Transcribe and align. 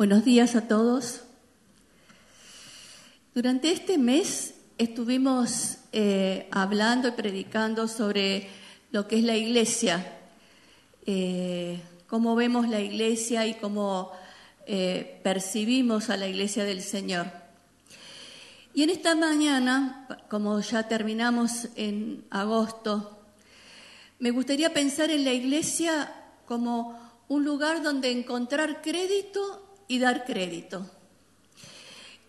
Buenos 0.00 0.24
días 0.24 0.56
a 0.56 0.66
todos. 0.66 1.24
Durante 3.34 3.70
este 3.70 3.98
mes 3.98 4.54
estuvimos 4.78 5.76
eh, 5.92 6.48
hablando 6.52 7.08
y 7.08 7.10
predicando 7.10 7.86
sobre 7.86 8.48
lo 8.92 9.06
que 9.06 9.18
es 9.18 9.24
la 9.24 9.36
iglesia, 9.36 10.18
eh, 11.04 11.82
cómo 12.06 12.34
vemos 12.34 12.66
la 12.66 12.80
iglesia 12.80 13.46
y 13.46 13.52
cómo 13.56 14.10
eh, 14.66 15.20
percibimos 15.22 16.08
a 16.08 16.16
la 16.16 16.28
iglesia 16.28 16.64
del 16.64 16.80
Señor. 16.80 17.26
Y 18.72 18.84
en 18.84 18.88
esta 18.88 19.14
mañana, 19.14 20.08
como 20.30 20.58
ya 20.60 20.88
terminamos 20.88 21.68
en 21.76 22.24
agosto, 22.30 23.18
me 24.18 24.30
gustaría 24.30 24.72
pensar 24.72 25.10
en 25.10 25.26
la 25.26 25.34
iglesia 25.34 26.10
como 26.46 26.98
un 27.28 27.44
lugar 27.44 27.82
donde 27.82 28.10
encontrar 28.10 28.80
crédito 28.80 29.66
y 29.90 29.98
dar 29.98 30.24
crédito. 30.24 30.88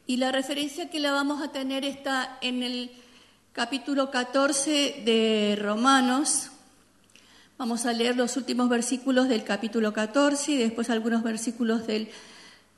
Y 0.07 0.17
la 0.17 0.31
referencia 0.31 0.89
que 0.89 0.99
la 0.99 1.11
vamos 1.11 1.43
a 1.43 1.51
tener 1.51 1.85
está 1.85 2.39
en 2.41 2.63
el 2.63 2.89
capítulo 3.53 4.09
14 4.09 5.03
de 5.05 5.55
Romanos. 5.61 6.49
Vamos 7.59 7.85
a 7.85 7.93
leer 7.93 8.17
los 8.17 8.35
últimos 8.35 8.67
versículos 8.67 9.29
del 9.29 9.43
capítulo 9.43 9.93
14 9.93 10.53
y 10.53 10.57
después 10.57 10.89
algunos 10.89 11.21
versículos 11.21 11.85
del 11.85 12.09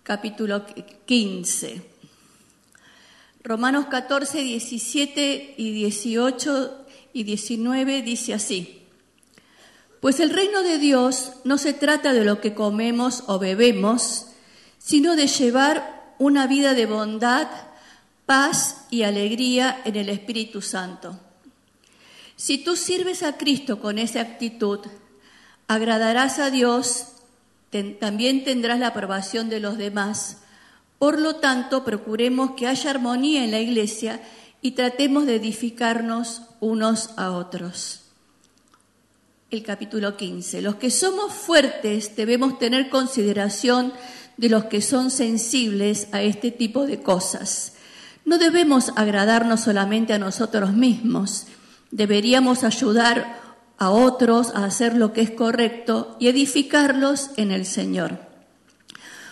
capítulo 0.04 0.66
15. 1.06 1.82
Romanos 3.42 3.86
14, 3.86 4.42
17 4.42 5.56
y 5.56 5.72
18 5.72 6.86
y 7.14 7.24
19 7.24 8.02
dice 8.02 8.34
así. 8.34 8.82
Pues 10.02 10.20
el 10.20 10.30
reino 10.30 10.62
de 10.62 10.78
Dios 10.78 11.32
no 11.46 11.58
se 11.58 11.72
trata 11.72 12.12
de 12.12 12.26
lo 12.26 12.42
que 12.42 12.54
comemos 12.54 13.24
o 13.28 13.40
bebemos, 13.40 14.28
sino 14.84 15.16
de 15.16 15.28
llevar 15.28 16.14
una 16.20 16.46
vida 16.46 16.74
de 16.74 16.86
bondad, 16.86 17.48
paz 18.26 18.86
y 18.90 19.04
alegría 19.04 19.82
en 19.86 19.96
el 19.96 20.10
Espíritu 20.10 20.62
Santo. 20.62 21.18
Si 22.36 22.58
tú 22.58 22.76
sirves 22.76 23.24
a 23.24 23.38
Cristo 23.38 23.80
con 23.80 23.98
esa 23.98 24.20
actitud, 24.20 24.80
agradarás 25.68 26.40
a 26.40 26.52
Dios, 26.52 27.14
también 28.00 28.44
tendrás 28.44 28.78
la 28.78 28.88
aprobación 28.88 29.50
de 29.50 29.62
los 29.62 29.78
demás. 29.78 30.40
Por 31.00 31.18
lo 31.18 31.38
tanto, 31.38 31.86
procuremos 31.86 32.52
que 32.52 32.68
haya 32.68 32.90
armonía 32.90 33.46
en 33.46 33.52
la 33.52 33.62
iglesia 33.62 34.22
y 34.62 34.72
tratemos 34.72 35.26
de 35.26 35.36
edificarnos 35.36 36.42
unos 36.60 37.12
a 37.16 37.32
otros. 37.32 38.02
El 39.50 39.64
capítulo 39.64 40.18
15. 40.18 40.62
Los 40.62 40.76
que 40.76 40.92
somos 40.92 41.32
fuertes 41.32 42.16
debemos 42.18 42.60
tener 42.60 42.90
consideración 42.90 43.94
de 44.38 44.50
los 44.50 44.66
que 44.66 44.82
son 44.82 45.12
sensibles 45.12 46.08
a 46.12 46.22
este 46.22 46.52
tipo 46.52 46.86
de 46.86 47.02
cosas. 47.02 47.74
No 48.26 48.38
debemos 48.38 48.92
agradarnos 48.96 49.62
solamente 49.62 50.14
a 50.14 50.20
nosotros 50.20 50.74
mismos, 50.74 51.48
deberíamos 51.92 52.64
ayudar 52.64 53.42
a 53.78 53.90
otros 53.90 54.52
a 54.56 54.66
hacer 54.66 54.96
lo 54.96 55.14
que 55.14 55.22
es 55.22 55.32
correcto 55.32 56.16
y 56.20 56.28
edificarlos 56.28 57.32
en 57.38 57.52
el 57.52 57.66
Señor. 57.66 58.20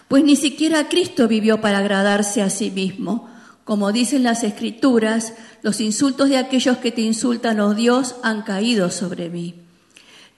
Pues 0.07 0.23
ni 0.25 0.35
siquiera 0.35 0.89
Cristo 0.89 1.27
vivió 1.27 1.61
para 1.61 1.77
agradarse 1.77 2.41
a 2.41 2.49
sí 2.49 2.69
mismo. 2.69 3.29
Como 3.63 3.93
dicen 3.93 4.23
las 4.23 4.43
Escrituras, 4.43 5.33
los 5.61 5.79
insultos 5.79 6.27
de 6.27 6.37
aquellos 6.37 6.77
que 6.77 6.91
te 6.91 7.01
insultan, 7.01 7.61
oh 7.61 7.73
Dios, 7.73 8.15
han 8.21 8.41
caído 8.41 8.91
sobre 8.91 9.29
mí. 9.29 9.55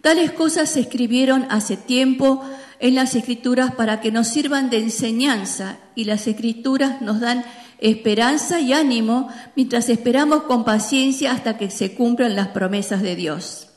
Tales 0.02 0.32
cosas 0.32 0.70
se 0.70 0.82
escribieron 0.82 1.48
hace 1.50 1.78
tiempo 1.78 2.44
en 2.84 2.96
las 2.96 3.16
escrituras 3.16 3.74
para 3.76 4.02
que 4.02 4.12
nos 4.12 4.28
sirvan 4.28 4.70
de 4.70 4.78
enseñanza 4.78 5.78
y 5.96 6.04
las 6.04 6.28
escrituras 6.28 7.02
nos 7.02 7.22
dan 7.22 7.46
esperanza 7.80 8.60
y 8.60 8.74
ánimo 8.74 9.30
mientras 9.56 9.88
esperamos 9.88 10.44
con 10.44 10.66
paciencia 10.66 11.32
hasta 11.32 11.58
que 11.58 11.72
se 11.72 11.96
cumplan 11.96 12.36
las 12.36 12.50
promesas 12.50 13.02
de 13.02 13.16
Dios. 13.16 13.70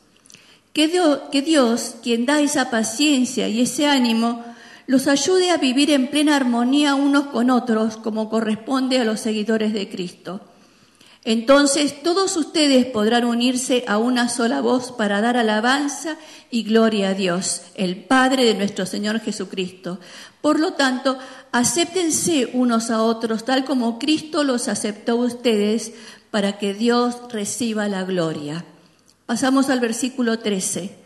Que 0.72 0.88
Dios, 0.88 1.20
que 1.30 1.40
Dios, 1.40 1.94
quien 2.02 2.26
da 2.26 2.40
esa 2.40 2.68
paciencia 2.68 3.46
y 3.46 3.60
ese 3.60 3.86
ánimo, 3.86 4.42
los 4.88 5.06
ayude 5.06 5.52
a 5.52 5.56
vivir 5.56 5.92
en 5.92 6.08
plena 6.08 6.34
armonía 6.34 6.96
unos 6.96 7.26
con 7.26 7.50
otros 7.50 7.96
como 7.98 8.28
corresponde 8.28 8.98
a 8.98 9.04
los 9.04 9.20
seguidores 9.20 9.72
de 9.72 9.88
Cristo 9.88 10.40
entonces 11.26 12.04
todos 12.04 12.36
ustedes 12.36 12.86
podrán 12.86 13.24
unirse 13.24 13.82
a 13.88 13.98
una 13.98 14.28
sola 14.28 14.60
voz 14.60 14.92
para 14.92 15.20
dar 15.20 15.36
alabanza 15.36 16.16
y 16.52 16.62
gloria 16.62 17.08
a 17.08 17.14
Dios, 17.14 17.62
el 17.74 17.96
Padre 17.96 18.44
de 18.44 18.54
nuestro 18.54 18.86
Señor 18.86 19.18
Jesucristo. 19.18 19.98
Por 20.40 20.60
lo 20.60 20.74
tanto, 20.74 21.18
acéptense 21.50 22.50
unos 22.52 22.90
a 22.90 23.02
otros 23.02 23.44
tal 23.44 23.64
como 23.64 23.98
Cristo 23.98 24.44
los 24.44 24.68
aceptó 24.68 25.14
a 25.14 25.26
ustedes 25.26 25.94
para 26.30 26.58
que 26.58 26.74
Dios 26.74 27.16
reciba 27.32 27.88
la 27.88 28.04
gloria. 28.04 28.64
Pasamos 29.26 29.68
al 29.68 29.80
versículo 29.80 30.38
13. 30.38 30.96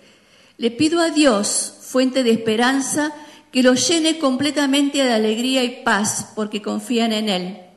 Le 0.59 0.71
pido 0.71 1.01
a 1.01 1.09
Dios, 1.09 1.77
fuente 1.81 2.25
de 2.25 2.33
esperanza, 2.33 3.15
que 3.53 3.63
los 3.63 3.89
llene 3.89 4.19
completamente 4.19 5.03
de 5.03 5.15
alegría 5.15 5.65
y 5.65 5.83
paz 5.83 6.33
porque 6.35 6.61
confían 6.61 7.15
en 7.15 7.31
Él. 7.31 7.70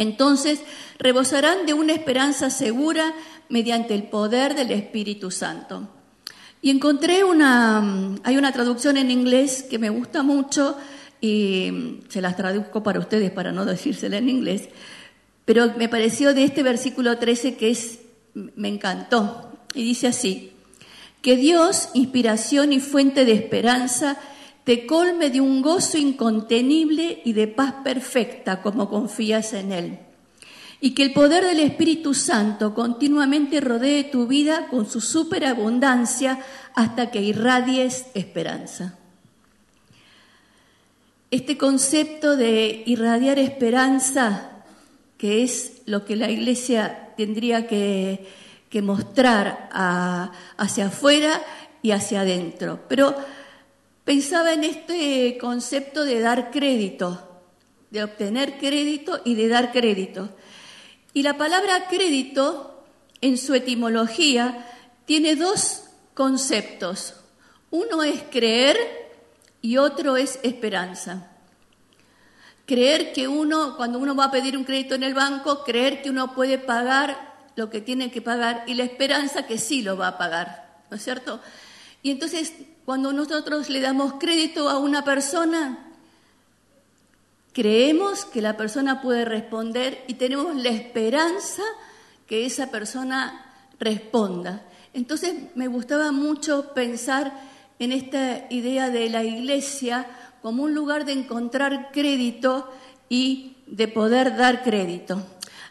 Entonces, 0.00 0.60
rebosarán 0.98 1.66
de 1.66 1.74
una 1.74 1.92
esperanza 1.92 2.48
segura 2.48 3.12
mediante 3.50 3.94
el 3.94 4.04
poder 4.04 4.54
del 4.54 4.70
Espíritu 4.70 5.30
Santo. 5.30 5.90
Y 6.62 6.70
encontré 6.70 7.22
una, 7.22 8.16
hay 8.24 8.38
una 8.38 8.50
traducción 8.50 8.96
en 8.96 9.10
inglés 9.10 9.62
que 9.68 9.78
me 9.78 9.90
gusta 9.90 10.22
mucho 10.22 10.74
y 11.20 11.98
se 12.08 12.22
las 12.22 12.34
traduzco 12.34 12.82
para 12.82 12.98
ustedes 12.98 13.30
para 13.30 13.52
no 13.52 13.64
decírsela 13.66 14.16
en 14.16 14.30
inglés, 14.30 14.70
pero 15.44 15.74
me 15.76 15.90
pareció 15.90 16.32
de 16.32 16.44
este 16.44 16.62
versículo 16.62 17.18
13 17.18 17.56
que 17.56 17.68
es, 17.68 17.98
me 18.32 18.68
encantó. 18.68 19.52
Y 19.74 19.84
dice 19.84 20.06
así, 20.06 20.52
que 21.20 21.36
Dios, 21.36 21.90
inspiración 21.92 22.72
y 22.72 22.80
fuente 22.80 23.26
de 23.26 23.32
esperanza, 23.32 24.16
te 24.70 24.86
colme 24.86 25.30
de 25.30 25.40
un 25.40 25.62
gozo 25.62 25.98
incontenible 25.98 27.22
y 27.24 27.32
de 27.32 27.48
paz 27.48 27.74
perfecta 27.82 28.62
como 28.62 28.88
confías 28.88 29.52
en 29.52 29.72
Él 29.72 29.98
y 30.80 30.92
que 30.94 31.02
el 31.02 31.12
poder 31.12 31.44
del 31.44 31.58
Espíritu 31.58 32.14
Santo 32.14 32.72
continuamente 32.72 33.60
rodee 33.60 34.04
tu 34.04 34.28
vida 34.28 34.68
con 34.68 34.88
su 34.88 35.00
superabundancia 35.00 36.38
hasta 36.76 37.10
que 37.10 37.20
irradies 37.20 38.06
esperanza. 38.14 38.96
Este 41.32 41.58
concepto 41.58 42.36
de 42.36 42.84
irradiar 42.86 43.40
esperanza, 43.40 44.52
que 45.18 45.42
es 45.42 45.82
lo 45.86 46.04
que 46.04 46.14
la 46.14 46.30
Iglesia 46.30 47.08
tendría 47.16 47.66
que, 47.66 48.24
mostrar 48.84 49.68
hacia 49.72 50.86
afuera 50.86 51.42
y 51.82 51.90
hacia 51.90 52.20
adentro. 52.20 52.78
Pero 52.88 53.16
pensaba 54.10 54.54
en 54.54 54.64
este 54.64 55.38
concepto 55.40 56.04
de 56.04 56.18
dar 56.18 56.50
crédito, 56.50 57.44
de 57.90 58.02
obtener 58.02 58.58
crédito 58.58 59.20
y 59.24 59.36
de 59.36 59.46
dar 59.46 59.70
crédito. 59.70 60.30
Y 61.12 61.22
la 61.22 61.38
palabra 61.38 61.86
crédito, 61.86 62.82
en 63.20 63.38
su 63.38 63.54
etimología, 63.54 64.66
tiene 65.04 65.36
dos 65.36 65.84
conceptos. 66.14 67.20
Uno 67.70 68.02
es 68.02 68.24
creer 68.32 68.76
y 69.62 69.76
otro 69.76 70.16
es 70.16 70.40
esperanza. 70.42 71.30
Creer 72.66 73.12
que 73.12 73.28
uno, 73.28 73.76
cuando 73.76 74.00
uno 74.00 74.16
va 74.16 74.24
a 74.24 74.32
pedir 74.32 74.56
un 74.56 74.64
crédito 74.64 74.96
en 74.96 75.04
el 75.04 75.14
banco, 75.14 75.62
creer 75.62 76.02
que 76.02 76.10
uno 76.10 76.34
puede 76.34 76.58
pagar 76.58 77.52
lo 77.54 77.70
que 77.70 77.80
tiene 77.80 78.10
que 78.10 78.22
pagar 78.22 78.64
y 78.66 78.74
la 78.74 78.82
esperanza 78.82 79.46
que 79.46 79.56
sí 79.56 79.82
lo 79.82 79.96
va 79.96 80.08
a 80.08 80.18
pagar, 80.18 80.82
¿no 80.90 80.96
es 80.96 81.04
cierto? 81.04 81.40
Y 82.02 82.10
entonces, 82.10 82.54
cuando 82.90 83.12
nosotros 83.12 83.68
le 83.68 83.80
damos 83.80 84.14
crédito 84.14 84.68
a 84.68 84.80
una 84.80 85.04
persona, 85.04 85.86
Creemos 87.52 88.24
que 88.24 88.42
la 88.42 88.56
persona 88.56 89.00
puede 89.00 89.24
responder 89.24 90.04
y 90.08 90.14
tenemos 90.14 90.56
la 90.56 90.70
esperanza 90.70 91.62
que 92.26 92.46
esa 92.46 92.72
persona 92.72 93.44
responda. 93.78 94.62
Entonces 94.92 95.34
me 95.54 95.68
gustaba 95.68 96.10
mucho 96.10 96.74
pensar 96.74 97.32
en 97.78 97.92
esta 97.92 98.46
idea 98.50 98.90
de 98.90 99.08
la 99.08 99.22
iglesia 99.22 100.06
como 100.42 100.64
un 100.64 100.74
lugar 100.74 101.04
de 101.04 101.12
encontrar 101.12 101.90
crédito 101.92 102.72
y 103.08 103.56
de 103.68 103.86
poder 103.86 104.36
dar 104.36 104.64
crédito. 104.64 105.22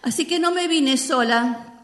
Así 0.01 0.25
que 0.25 0.39
no 0.39 0.51
me 0.51 0.69
vine 0.69 0.95
sola 0.95 1.78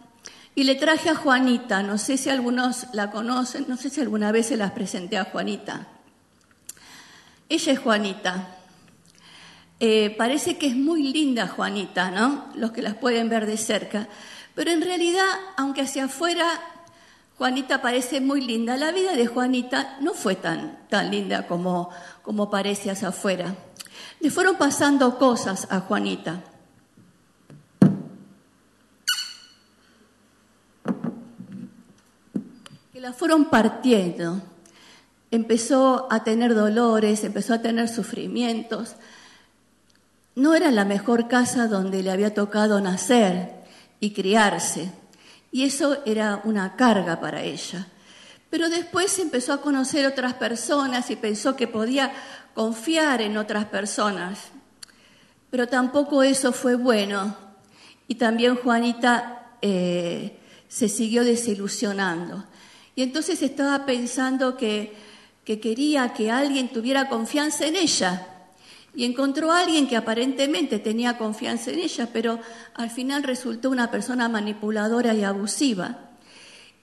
y 0.56 0.63
le 0.63 0.75
traje 0.75 1.10
a 1.10 1.16
Juanita, 1.16 1.84
no 1.84 1.98
sé 1.98 2.18
si 2.18 2.30
algunos 2.30 2.88
la 2.94 3.12
conocen, 3.12 3.66
no 3.68 3.75
sé 3.75 3.90
si 3.90 4.00
alguna 4.00 4.31
vez 4.31 4.48
se 4.48 4.57
las 4.57 4.72
presenté 4.72 5.18
a 5.18 5.25
Juanita. 5.25 5.88
Ella 7.50 7.74
es 7.74 7.80
Juanita. 7.80 8.48
Eh, 9.81 10.16
parece 10.18 10.57
que 10.57 10.68
es 10.68 10.75
muy 10.75 11.04
linda 11.04 11.48
Juanita, 11.48 12.10
¿no? 12.10 12.46
Los 12.56 12.72
que 12.72 12.81
las 12.81 12.96
pueden 12.96 13.28
ver 13.28 13.46
de 13.46 13.57
cerca. 13.57 14.07
Pero 14.56 14.72
en 14.72 14.81
realidad, 14.81 15.28
aunque 15.57 15.81
hacia 15.81 16.06
afuera 16.06 16.48
Juanita 17.38 17.81
parece 17.81 18.22
muy 18.22 18.40
linda, 18.40 18.78
la 18.78 18.94
vida 18.94 19.12
de 19.12 19.28
Juanita 19.28 19.98
no 20.00 20.13
fue 20.13 20.36
tan, 20.36 20.88
tan 20.88 21.12
linda 21.12 21.48
como, 21.48 21.90
como 22.22 22.50
parece 22.50 22.90
hacia 22.90 23.10
afuera. 23.10 23.54
Le 24.22 24.31
fueron 24.31 24.56
pasando 24.56 25.18
cosas 25.18 25.68
a 25.69 25.81
Juanita. 25.81 26.42
La 33.06 33.13
fueron 33.13 33.52
partiendo. 33.52 34.42
Empezó 35.30 36.07
a 36.10 36.24
tener 36.24 36.56
dolores, 36.56 37.24
empezó 37.24 37.54
a 37.54 37.62
tener 37.62 37.88
sufrimientos. 37.88 38.96
No 40.34 40.56
era 40.56 40.72
la 40.72 40.86
mejor 40.86 41.28
casa 41.28 41.68
donde 41.68 42.02
le 42.02 42.10
había 42.10 42.34
tocado 42.34 42.81
nacer 42.81 43.63
y 44.00 44.10
criarse. 44.10 44.92
Y 45.52 45.66
eso 45.66 46.00
era 46.07 46.42
una 46.46 46.75
carga 46.75 47.19
para 47.19 47.44
ella. 47.44 47.86
Pero 48.50 48.69
después 48.69 49.19
empezó 49.19 49.54
a 49.54 49.62
conocer 49.62 50.08
otras 50.08 50.34
personas 50.34 51.12
y 51.12 51.16
pensó 51.16 51.56
que 51.56 51.68
podía 51.68 52.12
confiar 52.56 53.22
en 53.22 53.38
otras 53.38 53.66
personas. 53.66 54.46
Pero 55.51 55.68
tampoco 55.68 56.24
eso 56.24 56.51
fue 56.51 56.74
bueno. 56.74 57.38
Y 58.08 58.16
también 58.16 58.56
Juanita 58.56 59.58
eh, 59.62 60.40
se 60.68 60.90
siguió 60.90 61.24
desilusionando. 61.24 62.46
Y 62.96 63.04
entonces 63.04 63.42
estaba 63.42 63.86
pensando 63.86 64.58
que, 64.58 64.94
que 65.44 65.60
quería 65.60 66.14
que 66.14 66.32
alguien 66.32 66.70
tuviera 66.70 67.10
confianza 67.10 67.66
en 67.66 67.76
ella 67.76 68.28
y 68.96 69.04
encontró 69.04 69.52
a 69.52 69.60
alguien 69.60 69.88
que 69.88 69.98
aparentemente 69.98 70.80
tenía 70.80 71.18
confianza 71.18 71.72
en 71.72 71.80
ella, 71.80 72.10
pero 72.14 72.40
al 72.74 72.90
final 72.90 73.24
resultó 73.24 73.70
una 73.70 73.92
persona 73.92 74.30
manipuladora 74.30 75.14
y 75.14 75.24
abusiva. 75.24 76.12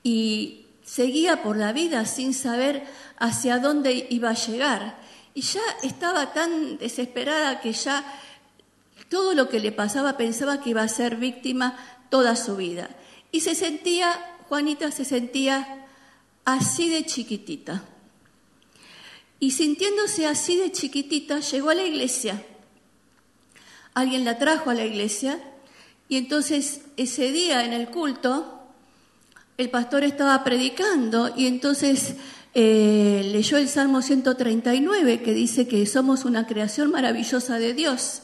Y 0.03 0.67
seguía 0.85 1.43
por 1.43 1.56
la 1.56 1.73
vida 1.73 2.05
sin 2.05 2.35
saber 2.35 2.85
hacia 3.19 3.59
dónde 3.59 4.06
iba 4.11 4.31
a 4.31 4.35
llegar. 4.35 4.99
Y 5.32 5.41
ya 5.41 5.62
estaba 5.82 6.35
tan 6.35 6.76
desesperada 6.76 7.61
que 7.61 7.73
ya 7.73 8.05
todo 9.09 9.32
lo 9.35 9.49
que 9.49 9.61
le 9.61 9.73
pasaba 9.73 10.19
pensaba 10.19 10.61
que 10.61 10.70
iba 10.70 10.82
a 10.82 10.88
ser 10.88 11.17
víctima 11.17 11.79
toda 12.11 12.37
su 12.37 12.56
vida. 12.56 12.91
Y 13.31 13.41
se 13.41 13.55
sentía, 13.55 14.12
Juanita 14.50 14.91
se 14.91 15.06
sentía 15.06 15.81
así 16.44 16.88
de 16.88 17.04
chiquitita. 17.04 17.84
Y 19.40 19.50
sintiéndose 19.50 20.26
así 20.26 20.56
de 20.56 20.70
chiquitita, 20.70 21.40
llegó 21.40 21.70
a 21.70 21.74
la 21.74 21.84
iglesia. 21.84 22.44
Alguien 23.94 24.24
la 24.24 24.38
trajo 24.38 24.70
a 24.70 24.74
la 24.74 24.84
iglesia 24.84 25.40
y 26.08 26.16
entonces 26.16 26.82
ese 26.96 27.32
día 27.32 27.64
en 27.64 27.72
el 27.72 27.88
culto 27.88 28.60
el 29.58 29.70
pastor 29.70 30.04
estaba 30.04 30.42
predicando 30.44 31.32
y 31.36 31.46
entonces 31.46 32.14
eh, 32.54 33.28
leyó 33.32 33.56
el 33.58 33.68
Salmo 33.68 34.02
139 34.02 35.22
que 35.22 35.34
dice 35.34 35.68
que 35.68 35.86
somos 35.86 36.24
una 36.24 36.46
creación 36.46 36.90
maravillosa 36.90 37.58
de 37.58 37.74
Dios. 37.74 38.22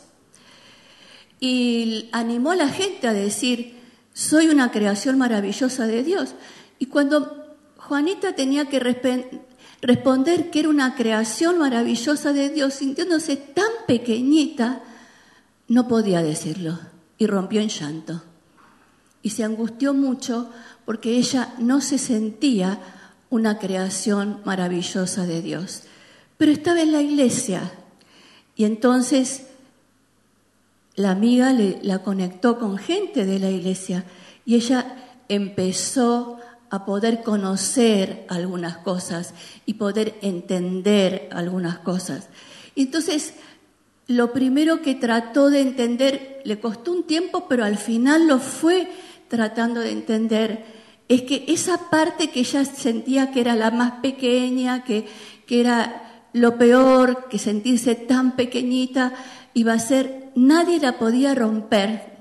Y 1.40 2.08
animó 2.12 2.50
a 2.50 2.56
la 2.56 2.68
gente 2.68 3.06
a 3.08 3.12
decir, 3.12 3.76
soy 4.12 4.48
una 4.48 4.70
creación 4.70 5.18
maravillosa 5.18 5.86
de 5.86 6.02
Dios. 6.02 6.34
Y 6.78 6.86
cuando 6.86 7.47
Juanita 7.88 8.34
tenía 8.34 8.66
que 8.66 8.80
responder 9.80 10.50
que 10.50 10.60
era 10.60 10.68
una 10.68 10.94
creación 10.94 11.58
maravillosa 11.58 12.34
de 12.34 12.50
Dios, 12.50 12.74
sintiéndose 12.74 13.36
tan 13.36 13.70
pequeñita, 13.86 14.82
no 15.68 15.88
podía 15.88 16.22
decirlo 16.22 16.78
y 17.16 17.26
rompió 17.26 17.62
en 17.62 17.70
llanto. 17.70 18.22
Y 19.22 19.30
se 19.30 19.42
angustió 19.42 19.94
mucho 19.94 20.50
porque 20.84 21.16
ella 21.16 21.54
no 21.58 21.80
se 21.80 21.96
sentía 21.96 22.78
una 23.30 23.58
creación 23.58 24.42
maravillosa 24.44 25.24
de 25.24 25.40
Dios. 25.40 25.84
Pero 26.36 26.52
estaba 26.52 26.82
en 26.82 26.92
la 26.92 27.00
iglesia 27.00 27.72
y 28.54 28.66
entonces 28.66 29.46
la 30.94 31.12
amiga 31.12 31.54
la 31.80 32.02
conectó 32.02 32.58
con 32.58 32.76
gente 32.76 33.24
de 33.24 33.38
la 33.38 33.50
iglesia 33.50 34.04
y 34.44 34.56
ella 34.56 34.94
empezó 35.28 36.37
a 36.70 36.84
poder 36.84 37.22
conocer 37.22 38.26
algunas 38.28 38.78
cosas 38.78 39.34
y 39.66 39.74
poder 39.74 40.14
entender 40.22 41.28
algunas 41.32 41.78
cosas. 41.78 42.28
Entonces, 42.76 43.34
lo 44.06 44.32
primero 44.32 44.82
que 44.82 44.94
trató 44.94 45.50
de 45.50 45.60
entender, 45.60 46.40
le 46.44 46.60
costó 46.60 46.92
un 46.92 47.04
tiempo, 47.04 47.46
pero 47.48 47.64
al 47.64 47.76
final 47.76 48.26
lo 48.26 48.38
fue 48.38 48.88
tratando 49.28 49.80
de 49.80 49.92
entender, 49.92 50.64
es 51.08 51.22
que 51.22 51.44
esa 51.48 51.90
parte 51.90 52.30
que 52.30 52.40
ella 52.40 52.64
sentía 52.64 53.30
que 53.30 53.40
era 53.40 53.54
la 53.54 53.70
más 53.70 54.00
pequeña, 54.00 54.84
que, 54.84 55.06
que 55.46 55.60
era 55.60 56.24
lo 56.32 56.58
peor, 56.58 57.28
que 57.28 57.38
sentirse 57.38 57.94
tan 57.94 58.36
pequeñita, 58.36 59.14
iba 59.54 59.72
a 59.72 59.78
ser, 59.78 60.30
nadie 60.34 60.78
la 60.78 60.98
podía 60.98 61.34
romper. 61.34 62.18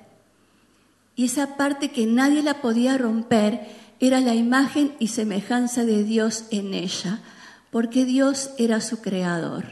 Y 1.15 1.25
esa 1.25 1.57
parte 1.57 1.89
que 1.89 2.05
nadie 2.05 2.43
la 2.43 2.61
podía 2.61 2.97
romper, 2.97 3.67
era 3.99 4.21
la 4.21 4.35
imagen 4.35 4.93
y 4.99 5.07
semejanza 5.07 5.85
de 5.85 6.03
Dios 6.03 6.45
en 6.51 6.73
ella, 6.73 7.19
porque 7.71 8.05
Dios 8.05 8.51
era 8.57 8.81
su 8.81 9.01
creador. 9.01 9.65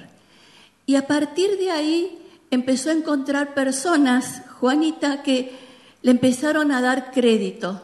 Y 0.86 0.96
a 0.96 1.08
partir 1.08 1.58
de 1.58 1.72
ahí 1.72 2.20
empezó 2.52 2.90
a 2.90 2.94
encontrar 2.94 3.54
personas, 3.54 4.42
Juanita, 4.60 5.24
que 5.24 5.58
le 6.02 6.12
empezaron 6.12 6.72
a 6.72 6.82
dar 6.82 7.12
crédito, 7.12 7.82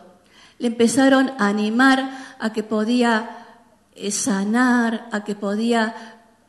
le 0.60 0.68
empezaron 0.68 1.32
a 1.40 1.48
animar 1.48 2.36
a 2.40 2.54
que 2.54 2.64
podía 2.64 3.48
eh, 3.96 4.12
sanar, 4.12 5.10
a 5.12 5.24
que 5.24 5.36
podía 5.36 5.96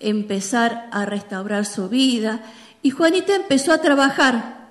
empezar 0.01 0.89
a 0.93 1.07
restaurar 1.07 1.65
su 1.65 1.89
vida. 1.89 2.41
Y 2.83 2.91
Juanita 2.91 3.35
empezó 3.35 3.73
a 3.73 3.79
trabajar, 3.79 4.69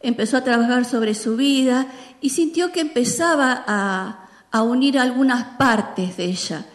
empezó 0.00 0.36
a 0.36 0.44
trabajar 0.44 0.84
sobre 0.84 1.14
su 1.14 1.36
vida 1.36 1.86
y 2.20 2.30
sintió 2.30 2.72
que 2.72 2.80
empezaba 2.80 3.64
a, 3.66 4.27
a 4.50 4.62
unir 4.62 4.98
algunas 4.98 5.56
partes 5.56 6.16
de 6.16 6.24
ella. 6.24 6.66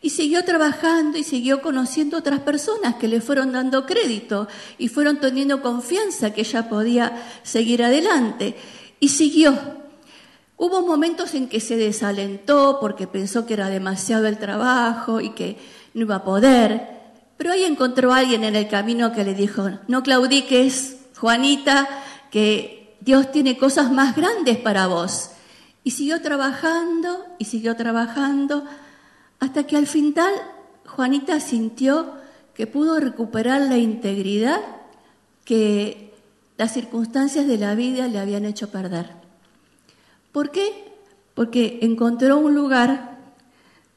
Y 0.00 0.10
siguió 0.10 0.44
trabajando 0.44 1.18
y 1.18 1.24
siguió 1.24 1.62
conociendo 1.62 2.18
otras 2.18 2.40
personas 2.40 2.96
que 2.96 3.08
le 3.08 3.20
fueron 3.20 3.52
dando 3.52 3.86
crédito 3.86 4.46
y 4.78 4.88
fueron 4.88 5.18
teniendo 5.20 5.62
confianza 5.62 6.32
que 6.32 6.42
ella 6.42 6.68
podía 6.68 7.26
seguir 7.42 7.82
adelante. 7.82 8.56
Y 9.00 9.08
siguió. 9.08 9.58
Hubo 10.58 10.86
momentos 10.86 11.34
en 11.34 11.48
que 11.48 11.60
se 11.60 11.76
desalentó 11.76 12.78
porque 12.80 13.06
pensó 13.06 13.46
que 13.46 13.54
era 13.54 13.68
demasiado 13.68 14.26
el 14.26 14.38
trabajo 14.38 15.20
y 15.20 15.30
que 15.30 15.58
no 15.92 16.02
iba 16.02 16.16
a 16.16 16.24
poder. 16.24 16.88
Pero 17.36 17.52
ahí 17.52 17.64
encontró 17.64 18.12
a 18.12 18.18
alguien 18.18 18.44
en 18.44 18.56
el 18.56 18.68
camino 18.68 19.12
que 19.12 19.24
le 19.24 19.34
dijo, 19.34 19.70
no 19.88 20.02
claudiques, 20.02 20.98
Juanita, 21.18 21.88
que 22.30 22.96
Dios 23.00 23.32
tiene 23.32 23.58
cosas 23.58 23.90
más 23.90 24.16
grandes 24.16 24.56
para 24.56 24.86
vos. 24.86 25.30
Y 25.86 25.92
siguió 25.92 26.20
trabajando 26.20 27.24
y 27.38 27.44
siguió 27.44 27.76
trabajando 27.76 28.64
hasta 29.38 29.68
que 29.68 29.76
al 29.76 29.86
final 29.86 30.34
Juanita 30.84 31.38
sintió 31.38 32.14
que 32.54 32.66
pudo 32.66 32.98
recuperar 32.98 33.60
la 33.60 33.78
integridad 33.78 34.60
que 35.44 36.12
las 36.56 36.74
circunstancias 36.74 37.46
de 37.46 37.58
la 37.58 37.76
vida 37.76 38.08
le 38.08 38.18
habían 38.18 38.46
hecho 38.46 38.68
perder. 38.68 39.10
¿Por 40.32 40.50
qué? 40.50 40.90
Porque 41.34 41.78
encontró 41.82 42.38
un 42.38 42.56
lugar 42.56 43.18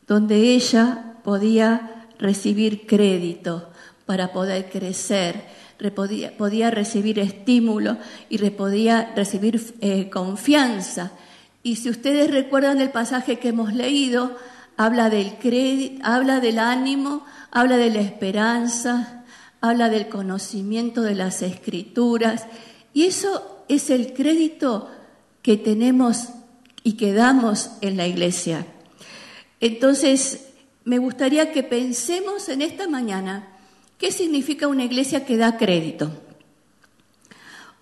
donde 0.05 0.53
ella 0.53 1.15
podía 1.23 2.05
recibir 2.19 2.85
crédito 2.85 3.67
para 4.05 4.31
poder 4.31 4.69
crecer, 4.69 5.43
podía, 5.95 6.69
recibir 6.69 7.17
estímulo 7.17 7.97
y 8.29 8.37
podía 8.51 9.11
recibir 9.15 9.75
eh, 9.81 10.11
confianza 10.11 11.13
y 11.61 11.75
si 11.75 11.89
ustedes 11.89 12.31
recuerdan 12.31 12.79
el 12.79 12.91
pasaje 12.91 13.37
que 13.39 13.49
hemos 13.49 13.73
leído, 13.73 14.37
habla 14.77 15.09
del 15.09 15.37
crédito, 15.37 16.01
habla 16.05 16.39
del 16.39 16.57
ánimo, 16.57 17.25
habla 17.51 17.77
de 17.77 17.89
la 17.89 17.99
esperanza, 17.99 19.25
habla 19.59 19.89
del 19.89 20.07
conocimiento 20.07 21.01
de 21.01 21.15
las 21.15 21.41
escrituras. 21.41 22.45
Y 22.93 23.03
eso 23.03 23.65
es 23.67 23.89
el 23.89 24.13
crédito 24.13 24.89
que 25.41 25.57
tenemos 25.57 26.29
y 26.83 26.93
quedamos 26.93 27.71
en 27.81 27.97
la 27.97 28.07
iglesia. 28.07 28.65
Entonces, 29.59 30.45
me 30.85 30.97
gustaría 30.97 31.51
que 31.51 31.63
pensemos 31.63 32.47
en 32.47 32.61
esta 32.61 32.87
mañana 32.87 33.49
qué 33.97 34.13
significa 34.13 34.67
una 34.67 34.85
iglesia 34.85 35.25
que 35.25 35.35
da 35.35 35.57
crédito. 35.57 36.09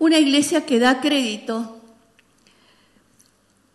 Una 0.00 0.18
iglesia 0.18 0.66
que 0.66 0.80
da 0.80 1.00
crédito 1.00 1.77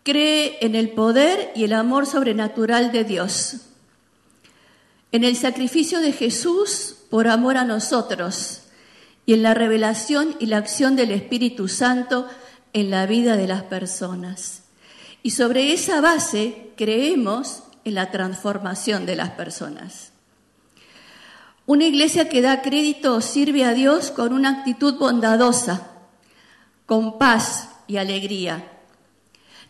cree 0.03 0.57
en 0.61 0.75
el 0.75 0.91
poder 0.91 1.51
y 1.55 1.63
el 1.63 1.73
amor 1.73 2.05
sobrenatural 2.05 2.91
de 2.91 3.03
Dios, 3.03 3.57
en 5.11 5.23
el 5.23 5.35
sacrificio 5.35 5.99
de 6.01 6.11
Jesús 6.11 6.95
por 7.09 7.27
amor 7.27 7.57
a 7.57 7.65
nosotros 7.65 8.63
y 9.25 9.33
en 9.33 9.43
la 9.43 9.53
revelación 9.53 10.35
y 10.39 10.47
la 10.47 10.57
acción 10.57 10.95
del 10.95 11.11
Espíritu 11.11 11.67
Santo 11.67 12.27
en 12.73 12.89
la 12.89 13.05
vida 13.05 13.37
de 13.37 13.47
las 13.47 13.63
personas. 13.63 14.63
Y 15.21 15.31
sobre 15.31 15.71
esa 15.71 16.01
base 16.01 16.71
creemos 16.75 17.63
en 17.85 17.95
la 17.95 18.11
transformación 18.11 19.05
de 19.05 19.15
las 19.15 19.31
personas. 19.31 20.11
Una 21.65 21.85
iglesia 21.85 22.27
que 22.27 22.41
da 22.41 22.61
crédito 22.61 23.21
sirve 23.21 23.63
a 23.63 23.73
Dios 23.73 24.11
con 24.11 24.33
una 24.33 24.49
actitud 24.49 24.95
bondadosa, 24.97 25.87
con 26.85 27.17
paz 27.17 27.69
y 27.87 27.97
alegría. 27.97 28.72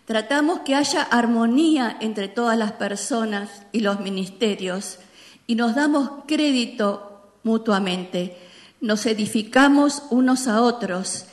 Tratamos 0.06 0.60
que 0.60 0.76
haya 0.76 1.02
armonía 1.02 1.98
entre 2.02 2.28
todas 2.28 2.58
las 2.58 2.74
personas 2.74 3.64
y 3.72 3.80
los 3.80 4.02
ministerios 4.02 5.00
y 5.48 5.56
nos 5.56 5.76
damos 5.76 6.10
crédito 6.28 7.32
mutuamente. 7.44 8.38
Nos 8.82 9.06
edificamos 9.06 10.04
unos 10.10 10.48
a 10.48 10.62
otros. 10.62 11.26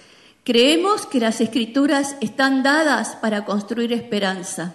Creemos 0.45 1.07
que 1.07 1.19
las 1.19 1.41
escrituras 1.41 2.17
están 2.21 2.63
dadas 2.63 3.17
para 3.17 3.45
construir 3.45 3.93
esperanza 3.93 4.75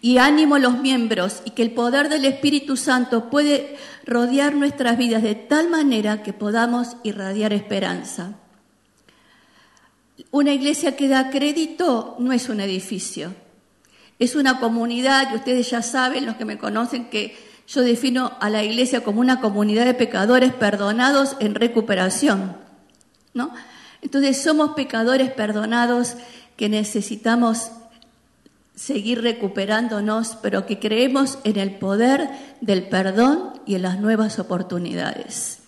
y 0.00 0.18
ánimo 0.18 0.56
a 0.56 0.58
los 0.58 0.78
miembros 0.78 1.40
y 1.46 1.52
que 1.52 1.62
el 1.62 1.70
poder 1.70 2.10
del 2.10 2.26
Espíritu 2.26 2.76
Santo 2.76 3.30
puede 3.30 3.76
rodear 4.04 4.54
nuestras 4.54 4.98
vidas 4.98 5.22
de 5.22 5.34
tal 5.34 5.70
manera 5.70 6.22
que 6.22 6.34
podamos 6.34 6.96
irradiar 7.04 7.54
esperanza. 7.54 8.34
Una 10.30 10.52
iglesia 10.52 10.96
que 10.96 11.08
da 11.08 11.30
crédito 11.30 12.16
no 12.18 12.32
es 12.32 12.48
un 12.48 12.60
edificio, 12.60 13.34
es 14.18 14.36
una 14.36 14.60
comunidad, 14.60 15.32
y 15.32 15.36
ustedes 15.36 15.70
ya 15.70 15.82
saben, 15.82 16.26
los 16.26 16.36
que 16.36 16.44
me 16.44 16.58
conocen, 16.58 17.10
que 17.10 17.36
yo 17.66 17.80
defino 17.80 18.32
a 18.40 18.50
la 18.50 18.62
iglesia 18.62 19.02
como 19.02 19.20
una 19.20 19.40
comunidad 19.40 19.86
de 19.86 19.94
pecadores 19.94 20.52
perdonados 20.52 21.36
en 21.40 21.54
recuperación. 21.54 22.56
¿no? 23.32 23.52
Entonces 24.02 24.40
somos 24.40 24.74
pecadores 24.74 25.30
perdonados 25.30 26.14
que 26.56 26.68
necesitamos 26.68 27.70
seguir 28.76 29.22
recuperándonos, 29.22 30.36
pero 30.42 30.66
que 30.66 30.78
creemos 30.78 31.38
en 31.44 31.58
el 31.58 31.76
poder 31.76 32.28
del 32.60 32.88
perdón 32.88 33.60
y 33.66 33.76
en 33.76 33.82
las 33.82 34.00
nuevas 34.00 34.38
oportunidades. 34.38 35.63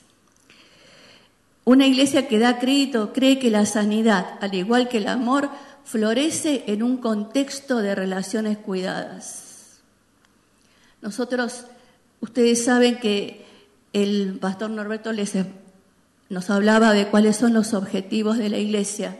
Una 1.67 1.85
iglesia 1.85 2.29
que 2.29 2.39
da 2.39 2.61
crédito 2.61 3.13
cree 3.13 3.41
que 3.41 3.51
la 3.51 3.67
sanidad, 3.67 4.39
al 4.41 4.55
igual 4.55 4.89
que 4.89 4.99
el 4.99 5.09
amor, 5.09 5.51
florece 5.85 6.63
en 6.69 6.85
un 6.85 6.99
contexto 6.99 7.79
de 7.79 7.97
relaciones 7.97 8.57
cuidadas. 8.57 9.81
Nosotros, 11.03 11.65
ustedes 12.21 12.65
saben 12.65 13.01
que 13.01 13.45
el 13.93 14.39
pastor 14.41 14.71
Norberto 14.71 15.13
les, 15.13 15.35
nos 16.29 16.51
hablaba 16.51 16.93
de 16.93 17.09
cuáles 17.09 17.37
son 17.37 17.53
los 17.53 17.75
objetivos 17.75 18.39
de 18.39 18.49
la 18.49 18.59
iglesia 18.59 19.17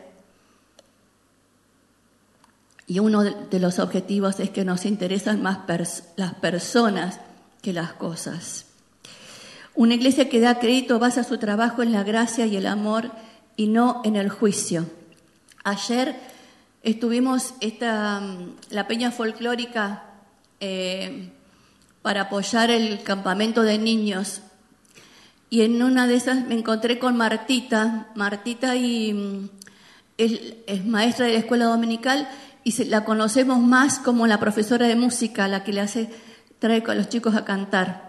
y 2.87 3.01
uno 3.01 3.25
de 3.25 3.59
los 3.59 3.81
objetivos 3.81 4.39
es 4.39 4.51
que 4.51 4.65
nos 4.65 4.87
interesan 4.87 5.43
más 5.43 5.59
las 6.17 6.35
personas 6.35 7.19
que 7.61 7.73
las 7.73 7.93
cosas. 7.95 8.66
Una 9.77 9.95
iglesia 9.95 10.31
que 10.31 10.41
da 10.41 10.59
crédito 10.59 10.99
basa 10.99 11.23
su 11.23 11.37
trabajo 11.37 11.83
en 11.83 11.93
la 11.93 12.03
gracia 12.03 12.47
y 12.47 12.57
el 12.57 12.67
amor 12.67 13.11
y 13.57 13.67
no 13.67 14.01
en 14.05 14.17
el 14.17 14.31
juicio. 14.31 14.87
Ayer 15.65 16.17
estuvimos 16.83 17.53
esta, 17.61 18.23
la 18.71 18.89
peña 18.89 19.11
folclórica 19.11 20.05
eh, 20.61 21.31
para 22.01 22.23
apoyar 22.23 22.71
el 22.71 23.03
campamento 23.03 23.65
de 23.65 23.77
niños 23.77 24.41
y 25.51 25.61
en 25.61 25.83
una 25.83 26.07
de 26.07 26.15
esas 26.15 26.47
me 26.47 26.55
encontré 26.55 26.99
con 26.99 27.19
Martita. 27.19 28.07
Martita 28.15 28.77
y, 28.77 29.13
mm, 29.13 29.49
es 30.17 30.87
maestra 30.87 31.27
de 31.27 31.35
la 31.35 31.41
escuela 31.41 31.67
dominical 31.67 32.27
y 32.65 32.85
la 32.85 33.05
conocemos 33.05 33.61
más 33.61 33.99
como 33.99 34.27
la 34.27 34.41
profesora 34.41 34.87
de 34.87 34.97
música, 34.97 35.49
la 35.49 35.65
que 35.65 35.75
le 35.75 35.83
hace, 35.83 36.09
trae 36.61 36.83
a 36.87 36.95
los 36.95 37.11
chicos 37.11 37.35
a 37.35 37.45
cantar. 37.45 38.06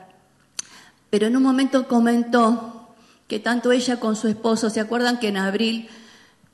Pero 1.09 1.27
en 1.27 1.37
un 1.37 1.43
momento 1.43 1.87
comentó 1.87 2.95
que 3.27 3.39
tanto 3.39 3.71
ella 3.71 3.99
con 3.99 4.15
su 4.15 4.27
esposo, 4.27 4.69
¿se 4.69 4.79
acuerdan 4.79 5.19
que 5.19 5.29
en 5.29 5.37
abril 5.37 5.89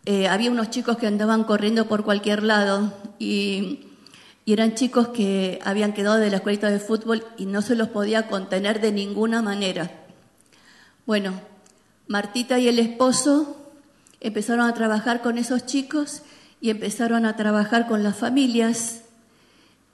eh, 0.05 0.27
había 0.27 0.51
unos 0.51 0.69
chicos 0.69 0.97
que 0.97 1.07
andaban 1.07 1.45
corriendo 1.45 1.87
por 1.87 2.03
cualquier 2.03 2.43
lado 2.43 2.93
y, 3.19 3.87
eran 4.45 4.75
chicos 4.75 5.07
que 5.07 5.59
habían 5.63 5.93
quedado 5.93 6.17
de 6.17 6.29
la 6.29 6.37
escuelita 6.37 6.69
de 6.69 6.79
fútbol 6.79 7.25
y 7.37 7.45
no 7.45 7.61
se 7.61 7.77
los 7.77 7.87
podía 7.87 8.27
contener 8.27 8.81
de 8.81 8.91
ninguna 8.91 9.41
manera? 9.41 9.89
Bueno, 11.05 11.39
Martita 12.07 12.59
y 12.59 12.67
el 12.67 12.77
esposo 12.77 13.55
empezaron 14.19 14.67
a 14.67 14.73
trabajar 14.73 15.21
con 15.21 15.37
esos 15.37 15.65
chicos 15.65 16.23
y 16.59 16.71
empezaron 16.71 17.25
a 17.25 17.37
trabajar 17.37 17.87
con 17.87 18.03
las 18.03 18.17
familias 18.17 19.03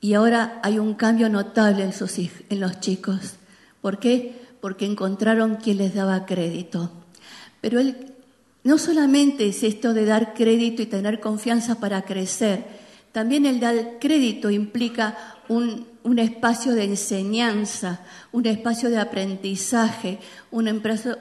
y 0.02 0.16
ahora 0.16 0.60
hay 0.64 0.80
un 0.80 0.96
cambio 0.96 1.30
notable 1.30 1.84
en, 1.84 1.94
sus, 1.94 2.18
en 2.18 2.60
los 2.60 2.80
chicos. 2.80 3.36
¿Por 3.82 4.00
qué? 4.00 4.49
Porque 4.62 4.86
encontraron 4.86 5.56
quien 5.56 5.78
les 5.78 5.94
daba 5.94 6.26
crédito. 6.26 6.92
Pero 7.62 7.80
él, 7.80 8.14
no 8.64 8.78
solamente 8.78 9.48
es 9.48 9.64
esto 9.64 9.94
de 9.94 10.06
dar 10.06 10.34
crédito 10.34 10.82
y 10.82 10.86
tener 10.86 11.20
confianza 11.20 11.80
para 11.80 12.04
crecer, 12.04 12.66
también 13.12 13.46
el 13.46 13.60
dar 13.60 13.98
crédito 14.00 14.52
implica 14.52 15.18
un, 15.48 15.88
un 16.04 16.20
espacio 16.20 16.74
de 16.74 16.84
enseñanza, 16.84 18.02
un 18.32 18.46
espacio 18.46 18.90
de 18.90 19.00
aprendizaje, 19.00 20.20
un, 20.52 20.68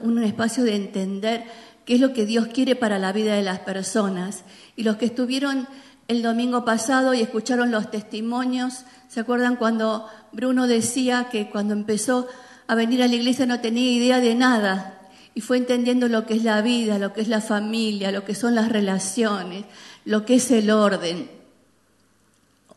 un 0.01 0.23
espacio 0.23 0.63
de 0.63 0.75
entender 0.75 1.43
qué 1.85 1.95
es 1.95 1.99
lo 1.99 2.13
que 2.13 2.25
Dios 2.25 2.47
quiere 2.47 2.75
para 2.75 2.99
la 2.99 3.11
vida 3.11 3.33
de 3.33 3.43
las 3.43 3.59
personas. 3.59 4.43
Y 4.75 4.83
los 4.83 4.97
que 4.97 5.05
estuvieron 5.05 5.67
el 6.07 6.21
domingo 6.21 6.63
pasado 6.63 7.13
y 7.13 7.21
escucharon 7.21 7.71
los 7.71 7.89
testimonios, 7.89 8.85
¿se 9.07 9.19
acuerdan 9.19 9.55
cuando 9.55 10.07
Bruno 10.31 10.67
decía 10.67 11.27
que 11.31 11.49
cuando 11.49 11.73
empezó 11.73 12.27
a 12.69 12.75
venir 12.75 13.01
a 13.01 13.07
la 13.07 13.15
iglesia 13.15 13.47
no 13.47 13.61
tenía 13.61 13.91
idea 13.91 14.19
de 14.19 14.35
nada? 14.35 15.09
Y 15.33 15.41
fue 15.41 15.57
entendiendo 15.57 16.07
lo 16.07 16.27
que 16.27 16.35
es 16.35 16.43
la 16.43 16.61
vida, 16.61 16.99
lo 16.99 17.13
que 17.13 17.21
es 17.21 17.27
la 17.27 17.41
familia, 17.41 18.11
lo 18.11 18.25
que 18.25 18.35
son 18.35 18.53
las 18.53 18.69
relaciones, 18.69 19.65
lo 20.05 20.23
que 20.23 20.35
es 20.35 20.51
el 20.51 20.69
orden, 20.69 21.31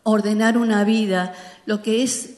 ordenar 0.02 0.56
una 0.56 0.82
vida, 0.84 1.34
lo 1.66 1.82
que 1.82 2.02
es 2.02 2.37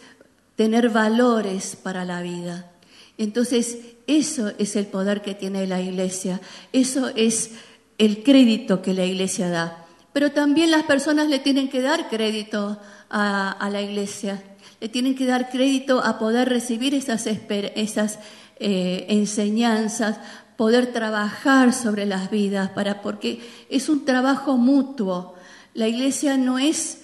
tener 0.57 0.91
valores 0.91 1.77
para 1.81 2.05
la 2.05 2.23
vida. 2.23 2.73
Entonces, 3.19 3.79
eso 4.09 4.53
es 4.59 4.75
el 4.75 4.87
poder 4.87 5.23
que 5.23 5.35
tiene 5.35 5.65
la 5.69 5.81
iglesia, 5.81 6.41
eso 6.73 7.13
es 7.15 7.53
el 7.99 8.25
crédito 8.25 8.83
que 8.83 8.95
la 8.95 9.05
iglesia 9.05 9.49
da. 9.49 9.87
Pero 10.13 10.33
también 10.33 10.73
las 10.73 10.83
personas 10.83 11.29
le 11.29 11.39
tienen 11.39 11.69
que 11.69 11.83
dar 11.83 12.09
crédito 12.09 12.81
a, 13.11 13.69
la 13.71 13.81
iglesia, 13.81 14.43
le 14.85 14.91
tienen 14.91 15.15
que 15.15 15.25
dar 15.25 15.49
crédito 15.49 16.05
a 16.05 16.19
poder 16.19 16.47
recibir 16.51 16.95
esas, 16.95 17.27
eh, 17.27 19.07
enseñanzas, 19.09 20.19
poder 20.59 20.93
trabajar 20.93 21.73
sobre 21.73 22.05
las 22.05 22.31
vidas, 22.31 22.69
para, 22.69 23.01
porque 23.01 23.41
es 23.71 23.89
un 23.89 24.05
trabajo 24.05 24.59
mutuo. 24.59 25.37
La 25.73 25.89
iglesia 25.89 26.37
no 26.37 26.59
es 26.59 26.99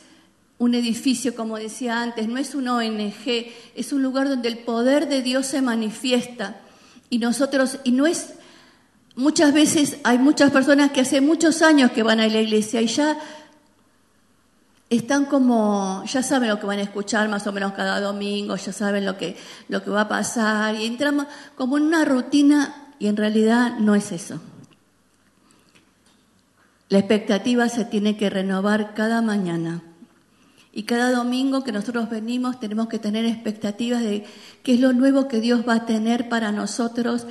un 0.58 0.74
edificio, 0.74 1.34
como 1.34 1.56
decía 1.56 2.02
antes, 2.02 2.28
no 2.28 2.36
es 2.36 2.54
una 2.54 2.76
ONG, 2.76 3.46
es 3.74 3.94
un 3.94 4.02
lugar 4.02 4.28
donde 4.28 4.48
el 4.50 4.58
poder 4.58 5.08
de 5.08 5.22
Dios 5.22 5.46
se 5.46 5.62
manifiesta. 5.62 6.60
Y 7.08 7.16
nosotros, 7.16 7.78
y 7.84 7.92
no 7.92 8.06
es, 8.06 8.34
muchas 9.16 9.54
veces 9.54 9.96
hay 10.04 10.18
muchas 10.18 10.50
personas 10.50 10.90
que 10.90 11.00
hace 11.00 11.22
muchos 11.22 11.62
años 11.62 11.92
que 11.92 12.02
van 12.02 12.20
a 12.20 12.26
la 12.26 12.42
iglesia 12.42 12.82
y 12.82 12.88
ya 12.88 13.16
están 14.90 15.26
como, 15.26 16.02
ya 16.04 16.22
saben 16.22 16.48
lo 16.48 16.58
que 16.58 16.66
van 16.66 16.80
a 16.80 16.82
escuchar 16.82 17.28
más 17.28 17.46
o 17.46 17.52
menos 17.52 17.72
cada 17.72 18.00
domingo, 18.00 18.56
ya 18.56 18.72
saben 18.72 19.06
lo 19.06 19.16
que, 19.16 19.36
lo 19.68 19.84
que 19.84 19.90
va 19.90 20.02
a 20.02 20.08
pasar 20.08 20.74
y 20.74 20.84
entramos 20.84 21.26
como 21.54 21.78
en 21.78 21.84
una 21.84 22.04
rutina 22.04 22.88
y 22.98 23.06
en 23.06 23.16
realidad 23.16 23.78
no 23.78 23.94
es 23.94 24.10
eso. 24.10 24.40
La 26.88 26.98
expectativa 26.98 27.68
se 27.68 27.84
tiene 27.84 28.16
que 28.16 28.30
renovar 28.30 28.94
cada 28.94 29.22
mañana. 29.22 29.80
Y 30.72 30.84
cada 30.84 31.12
domingo 31.12 31.62
que 31.62 31.72
nosotros 31.72 32.10
venimos 32.10 32.58
tenemos 32.58 32.88
que 32.88 32.98
tener 32.98 33.24
expectativas 33.24 34.02
de 34.02 34.24
qué 34.64 34.74
es 34.74 34.80
lo 34.80 34.92
nuevo 34.92 35.28
que 35.28 35.40
Dios 35.40 35.62
va 35.68 35.74
a 35.74 35.86
tener 35.86 36.28
para 36.28 36.50
nosotros 36.50 37.26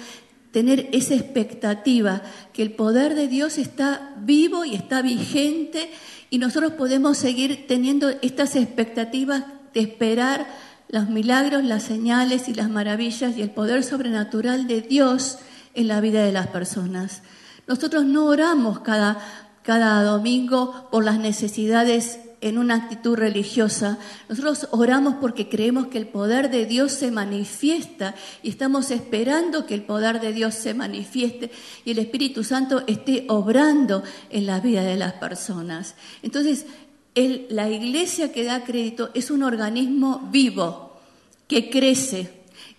tener 0.52 0.90
esa 0.94 1.14
expectativa, 1.14 2.22
que 2.54 2.64
el 2.64 2.72
poder 2.72 3.16
de 3.16 3.28
Dios 3.28 3.58
está 3.58 4.16
vivo 4.20 4.66
y 4.66 4.76
está 4.76 5.02
vigente 5.02 5.92
y 6.30 6.38
nosotros 6.38 6.74
podemos 6.74 7.18
seguir 7.18 7.66
teniendo 7.68 8.10
estas 8.22 8.56
expectativas 8.56 9.46
de 9.74 9.82
esperar 9.82 10.48
los 10.90 11.10
milagros, 11.10 11.64
las 11.64 11.84
señales 11.84 12.48
y 12.50 12.54
las 12.54 12.70
maravillas 12.70 13.38
y 13.38 13.42
el 13.42 13.52
poder 13.52 13.84
sobrenatural 13.84 14.68
de 14.68 14.82
Dios 14.82 15.38
en 15.76 15.88
la 15.88 16.02
vida 16.02 16.24
de 16.24 16.32
las 16.32 16.48
personas. 16.48 17.22
Nosotros 17.68 18.06
no 18.06 18.26
oramos 18.26 18.80
cada, 18.80 19.20
cada 19.64 20.02
domingo 20.04 20.90
por 20.92 21.04
las 21.04 21.20
necesidades 21.20 22.20
en 22.42 22.58
una 22.58 22.76
actitud 22.76 23.16
religiosa. 23.16 24.00
Nosotros 24.30 24.68
oramos 24.72 25.16
porque 25.16 25.50
creemos 25.50 25.88
que 25.88 25.98
el 25.98 26.08
poder 26.08 26.50
de 26.50 26.66
Dios 26.66 26.94
se 26.94 27.12
manifiesta 27.12 28.16
y 28.44 28.50
estamos 28.50 28.92
esperando 28.92 29.66
que 29.66 29.74
el 29.74 29.84
poder 29.84 30.22
de 30.22 30.34
Dios 30.34 30.56
se 30.56 30.74
manifieste 30.74 31.52
y 31.86 31.92
el 31.92 32.00
Espíritu 32.00 32.44
Santo 32.44 32.84
esté 32.88 33.26
obrando 33.28 34.04
en 34.30 34.46
la 34.46 34.60
vida 34.60 34.84
de 34.84 34.96
las 34.96 35.14
personas. 35.14 35.96
Entonces, 36.24 36.66
la 37.50 37.70
iglesia 37.70 38.32
que 38.32 38.46
da 38.46 38.64
crédito 38.64 39.10
es 39.14 39.30
un 39.32 39.44
organismo 39.44 40.30
vivo, 40.32 40.98
que 41.48 41.70
crece, 41.70 42.32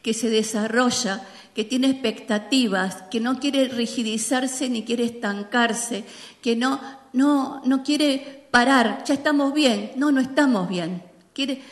que 0.02 0.14
se 0.14 0.30
desarrolla, 0.30 1.26
que 1.54 1.64
tiene 1.64 1.90
expectativas, 1.90 3.02
que 3.10 3.20
no 3.20 3.38
quiere 3.38 3.68
rigidizarse 3.68 4.70
ni 4.70 4.84
quiere 4.84 5.04
estancarse, 5.04 6.04
que 6.40 6.56
no, 6.56 6.80
no, 7.12 7.60
no 7.64 7.82
quiere 7.82 8.39
parar, 8.50 9.04
ya 9.04 9.14
estamos 9.14 9.54
bien. 9.54 9.92
No, 9.96 10.12
no 10.12 10.20
estamos 10.20 10.68
bien. 10.68 11.02
Quiere, 11.32 11.62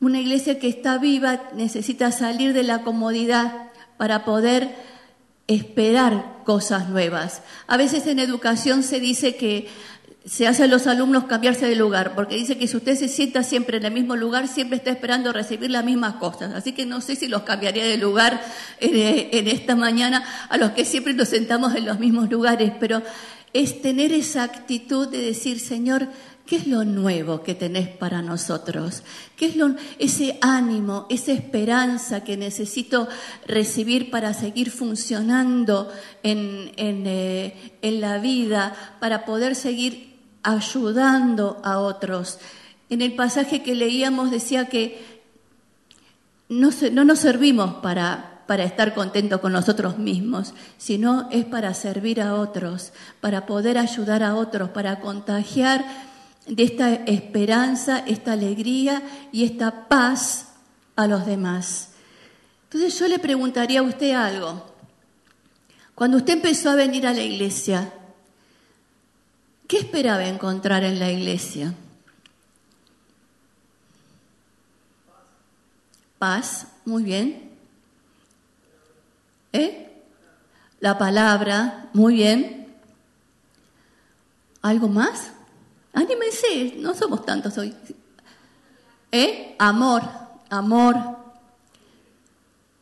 una 0.00 0.20
iglesia 0.20 0.58
que 0.58 0.68
está 0.68 0.98
viva 0.98 1.42
necesita 1.54 2.10
salir 2.12 2.52
de 2.52 2.64
la 2.64 2.82
comodidad 2.82 3.70
para 3.96 4.24
poder 4.24 4.74
esperar 5.46 6.42
cosas 6.44 6.88
nuevas. 6.88 7.42
A 7.66 7.76
veces 7.76 8.06
en 8.06 8.18
educación 8.18 8.82
se 8.82 9.00
dice 9.00 9.36
que 9.36 9.68
se 10.24 10.46
hace 10.46 10.64
a 10.64 10.66
los 10.68 10.86
alumnos 10.86 11.24
cambiarse 11.24 11.66
de 11.66 11.74
lugar, 11.74 12.14
porque 12.14 12.36
dice 12.36 12.56
que 12.56 12.68
si 12.68 12.76
usted 12.76 12.96
se 12.96 13.08
sienta 13.08 13.42
siempre 13.42 13.78
en 13.78 13.84
el 13.84 13.92
mismo 13.92 14.14
lugar, 14.14 14.46
siempre 14.46 14.76
está 14.76 14.90
esperando 14.90 15.32
recibir 15.32 15.70
las 15.70 15.84
mismas 15.84 16.14
cosas. 16.14 16.54
Así 16.54 16.72
que 16.72 16.86
no 16.86 17.00
sé 17.00 17.16
si 17.16 17.26
los 17.26 17.42
cambiaría 17.42 17.84
de 17.84 17.96
lugar 17.96 18.40
en, 18.78 18.92
en 19.32 19.48
esta 19.48 19.74
mañana 19.74 20.24
a 20.48 20.56
los 20.58 20.72
que 20.72 20.84
siempre 20.84 21.12
nos 21.12 21.28
sentamos 21.28 21.74
en 21.74 21.86
los 21.86 21.98
mismos 21.98 22.30
lugares, 22.30 22.72
pero 22.78 23.02
es 23.52 23.82
tener 23.82 24.12
esa 24.12 24.44
actitud 24.44 25.08
de 25.08 25.20
decir, 25.20 25.60
Señor, 25.60 26.08
¿qué 26.46 26.56
es 26.56 26.66
lo 26.66 26.84
nuevo 26.84 27.42
que 27.42 27.54
tenés 27.54 27.88
para 27.88 28.22
nosotros? 28.22 29.02
¿Qué 29.36 29.46
es 29.46 29.56
lo, 29.56 29.74
ese 29.98 30.38
ánimo, 30.40 31.06
esa 31.10 31.32
esperanza 31.32 32.24
que 32.24 32.36
necesito 32.36 33.08
recibir 33.46 34.10
para 34.10 34.32
seguir 34.32 34.70
funcionando 34.70 35.90
en, 36.22 36.72
eh, 36.76 37.76
en, 37.82 38.00
la 38.00 38.18
vida, 38.18 38.96
para 39.00 39.24
poder 39.24 39.54
seguir 39.54 40.16
ayudando 40.42 41.60
a 41.62 41.78
otros? 41.78 42.38
En 42.88 43.02
el 43.02 43.14
pasaje 43.14 43.62
que 43.62 43.74
leíamos 43.74 44.30
decía 44.30 44.68
que 44.68 45.22
no, 46.48 46.70
no 46.92 47.04
nos 47.04 47.18
servimos 47.18 47.74
para 47.82 48.31
para 48.46 48.64
estar 48.64 48.94
contentos 48.94 49.40
con 49.40 49.52
nosotros 49.52 49.98
mismos, 49.98 50.54
sino 50.78 51.28
es 51.30 51.44
para 51.44 51.74
servir 51.74 52.20
a 52.20 52.34
otros, 52.34 52.92
para 53.20 53.46
poder 53.46 53.78
ayudar 53.78 54.22
a 54.22 54.34
otros, 54.34 54.70
para 54.70 55.00
contagiar 55.00 55.84
de 56.46 56.62
esta 56.62 56.92
esperanza, 56.92 58.00
esta 58.06 58.32
alegría 58.32 59.02
y 59.30 59.44
esta 59.44 59.88
paz 59.88 60.48
a 60.96 61.06
los 61.06 61.26
demás. 61.26 61.90
Entonces 62.64 62.98
yo 62.98 63.08
le 63.08 63.18
preguntaría 63.18 63.80
a 63.80 63.84
usted 63.84 64.12
algo. 64.12 64.74
Cuando 65.94 66.16
usted 66.16 66.34
empezó 66.34 66.70
a 66.70 66.74
venir 66.74 67.06
a 67.06 67.12
la 67.12 67.22
iglesia, 67.22 67.92
¿qué 69.68 69.78
esperaba 69.78 70.26
encontrar 70.26 70.82
en 70.82 70.98
la 70.98 71.10
iglesia? 71.10 71.74
Paz, 76.18 76.66
muy 76.84 77.02
bien. 77.02 77.51
¿Eh? 79.52 80.02
La 80.80 80.98
palabra, 80.98 81.90
muy 81.92 82.14
bien. 82.14 82.74
¿Algo 84.62 84.88
más? 84.88 85.30
Anímense, 85.92 86.74
no 86.78 86.94
somos 86.94 87.24
tantos 87.26 87.56
hoy. 87.58 87.74
¿Eh? 89.10 89.54
Amor, 89.58 90.02
amor. 90.48 90.96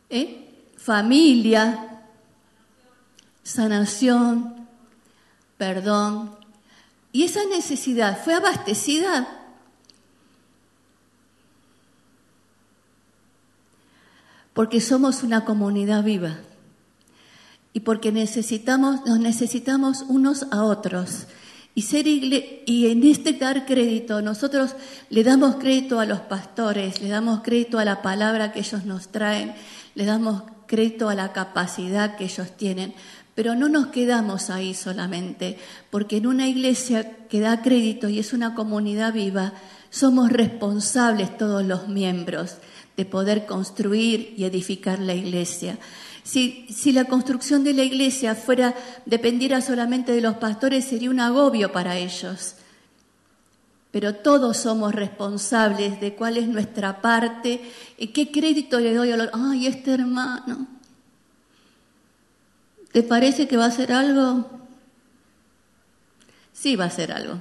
¿Eh? 0.09 0.47
Familia, 0.77 2.03
sanación, 3.43 4.67
perdón. 5.59 6.37
Y 7.13 7.25
esa 7.25 7.45
necesidad 7.47 8.23
fue 8.23 8.35
abastecida 8.35 9.27
porque 14.55 14.81
somos 14.81 15.23
una 15.23 15.45
comunidad 15.45 16.05
viva 16.05 16.39
y 17.73 17.81
porque 17.81 18.13
necesitamos, 18.13 19.07
nos 19.07 19.21
necesitamos 19.21 20.05
unos 20.09 20.47
a 20.51 20.65
otros. 20.65 21.27
Y, 21.75 21.83
ser 21.83 22.07
y 22.09 22.89
en 22.91 23.05
este 23.05 23.33
dar 23.33 23.65
crédito, 23.65 24.23
nosotros 24.23 24.75
le 25.09 25.23
damos 25.23 25.57
crédito 25.57 26.01
a 26.01 26.07
los 26.07 26.21
pastores, 26.21 27.01
le 27.01 27.09
damos 27.09 27.43
crédito 27.43 27.79
a 27.79 27.85
la 27.85 28.03
palabra 28.03 28.53
que 28.53 28.59
ellos 28.61 28.85
nos 28.85 29.09
traen, 29.09 29.55
le 29.95 30.05
damos 30.05 30.43
crédito 30.67 31.09
a 31.09 31.15
la 31.15 31.33
capacidad 31.33 32.17
que 32.17 32.25
ellos 32.25 32.57
tienen, 32.57 32.93
pero 33.37 33.55
no 33.55 33.69
nos 33.69 33.87
quedamos 33.89 34.51
ahí 34.51 34.75
solamente, 34.75 35.59
porque 35.91 36.17
en 36.17 36.27
una 36.27 36.49
iglesia 36.49 37.27
que 37.29 37.41
da 37.41 37.63
crédito 37.63 38.09
y 38.09 38.19
es 38.19 38.33
una 38.33 38.55
comunidad 38.55 39.13
viva, 39.13 39.53
somos 39.91 40.31
responsables 40.31 41.37
todos 41.39 41.65
los 41.65 41.89
miembros 41.89 42.57
de 43.01 43.07
poder 43.07 43.47
construir 43.47 44.35
y 44.37 44.45
edificar 44.45 44.99
la 44.99 45.15
iglesia. 45.15 45.79
Si, 46.23 46.93
la 46.93 47.07
construcción 47.07 47.65
de 47.65 47.73
la 47.73 47.83
iglesia 47.83 48.35
fuera, 48.35 48.75
dependiera 49.07 49.63
solamente 49.63 50.13
de 50.13 50.21
los 50.21 50.35
pastores, 50.35 50.85
sería 50.85 51.09
un 51.09 51.19
agobio 51.19 51.73
para 51.73 51.97
ellos. 51.97 52.57
Pero 53.91 54.17
todos 54.17 54.59
somos 54.59 54.95
responsables 54.95 55.99
de 55.99 56.15
cuál 56.15 56.37
es 56.37 56.47
nuestra 56.47 57.01
parte 57.01 57.63
y 57.97 58.09
qué 58.09 58.31
crédito 58.31 58.79
le 58.81 58.93
doy 58.93 59.13
a 59.13 59.17
los... 59.17 59.31
¡Ay, 59.33 59.67
este 59.67 59.95
hermano! 59.95 60.67
¿Te 62.93 63.03
parece 63.03 63.49
que 63.49 63.57
va 63.57 63.65
a 63.65 63.69
hacer 63.69 63.95
algo? 63.95 64.45
Sí 66.53 66.77
va 66.77 66.85
a 66.85 66.89
hacer 66.89 67.13
algo. 67.13 67.41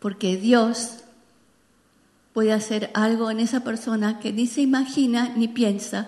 Porque 0.00 0.36
Dios 0.36 1.04
puede 2.36 2.52
hacer 2.52 2.90
algo 2.92 3.30
en 3.30 3.40
esa 3.40 3.60
persona 3.60 4.20
que 4.20 4.30
ni 4.30 4.46
se 4.46 4.60
imagina 4.60 5.32
ni 5.36 5.48
piensa 5.48 6.06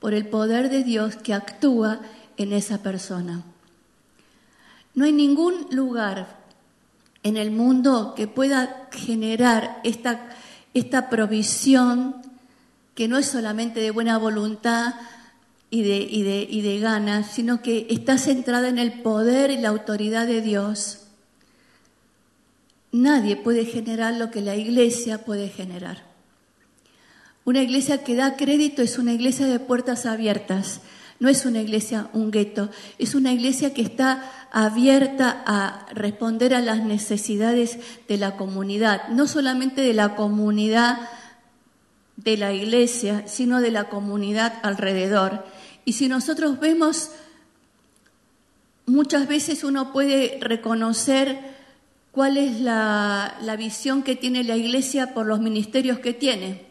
por 0.00 0.14
el 0.14 0.26
poder 0.26 0.68
de 0.68 0.82
Dios 0.82 1.14
que 1.14 1.32
actúa 1.32 2.00
en 2.36 2.52
esa 2.52 2.78
persona. 2.78 3.44
No 4.96 5.04
hay 5.04 5.12
ningún 5.12 5.68
lugar 5.70 6.40
en 7.22 7.36
el 7.36 7.52
mundo 7.52 8.14
que 8.16 8.26
pueda 8.26 8.88
generar 8.90 9.80
esta, 9.84 10.30
esta 10.74 11.08
provisión 11.08 12.16
que 12.96 13.06
no 13.06 13.16
es 13.16 13.26
solamente 13.26 13.78
de 13.78 13.92
buena 13.92 14.18
voluntad 14.18 14.94
y 15.70 15.84
de, 15.84 15.98
y, 15.98 16.24
de, 16.24 16.48
y 16.50 16.62
de 16.62 16.80
ganas, 16.80 17.30
sino 17.30 17.62
que 17.62 17.86
está 17.90 18.18
centrada 18.18 18.68
en 18.68 18.80
el 18.80 19.02
poder 19.02 19.52
y 19.52 19.58
la 19.58 19.68
autoridad 19.68 20.26
de 20.26 20.40
Dios. 20.40 20.99
Nadie 22.92 23.36
puede 23.36 23.64
generar 23.64 24.14
lo 24.14 24.30
que 24.30 24.40
la 24.40 24.56
iglesia 24.56 25.24
puede 25.24 25.48
generar. 25.48 26.02
Una 27.44 27.62
iglesia 27.62 28.04
que 28.04 28.16
da 28.16 28.36
crédito 28.36 28.82
es 28.82 28.98
una 28.98 29.12
iglesia 29.12 29.46
de 29.46 29.60
puertas 29.60 30.06
abiertas, 30.06 30.80
no 31.20 31.28
es 31.28 31.44
una 31.44 31.60
iglesia 31.60 32.08
un 32.12 32.30
gueto, 32.30 32.70
es 32.98 33.14
una 33.14 33.32
iglesia 33.32 33.74
que 33.74 33.82
está 33.82 34.24
abierta 34.50 35.42
a 35.46 35.86
responder 35.92 36.54
a 36.54 36.60
las 36.60 36.82
necesidades 36.82 37.78
de 38.08 38.16
la 38.16 38.36
comunidad, 38.36 39.08
no 39.08 39.26
solamente 39.26 39.82
de 39.82 39.94
la 39.94 40.16
comunidad 40.16 40.98
de 42.16 42.36
la 42.36 42.52
iglesia, 42.52 43.26
sino 43.26 43.60
de 43.60 43.70
la 43.70 43.88
comunidad 43.88 44.54
alrededor. 44.62 45.44
Y 45.84 45.94
si 45.94 46.08
nosotros 46.08 46.58
vemos, 46.58 47.10
muchas 48.86 49.28
veces 49.28 49.64
uno 49.64 49.92
puede 49.92 50.38
reconocer 50.40 51.59
cuál 52.12 52.36
es 52.36 52.60
la, 52.60 53.36
visión 53.58 54.02
que 54.02 54.16
tiene 54.16 54.44
la 54.44 54.56
iglesia 54.56 55.14
por 55.14 55.26
los 55.26 55.40
ministerios 55.40 55.98
que 55.98 56.12
tiene. 56.12 56.66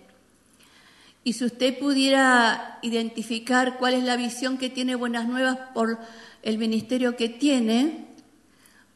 Y 1.24 1.34
si 1.34 1.46
usted 1.46 1.78
pudiera 1.78 2.80
identificar 2.82 3.78
cuál 3.78 3.94
es 3.94 4.04
la 4.04 4.16
visión 4.16 4.58
que 4.58 4.70
tiene 4.70 4.96
Buenas 4.96 5.28
Nuevas 5.28 5.58
por 5.74 6.00
el 6.42 6.58
ministerio 6.58 7.16
que 7.16 7.30
tiene, 7.30 8.08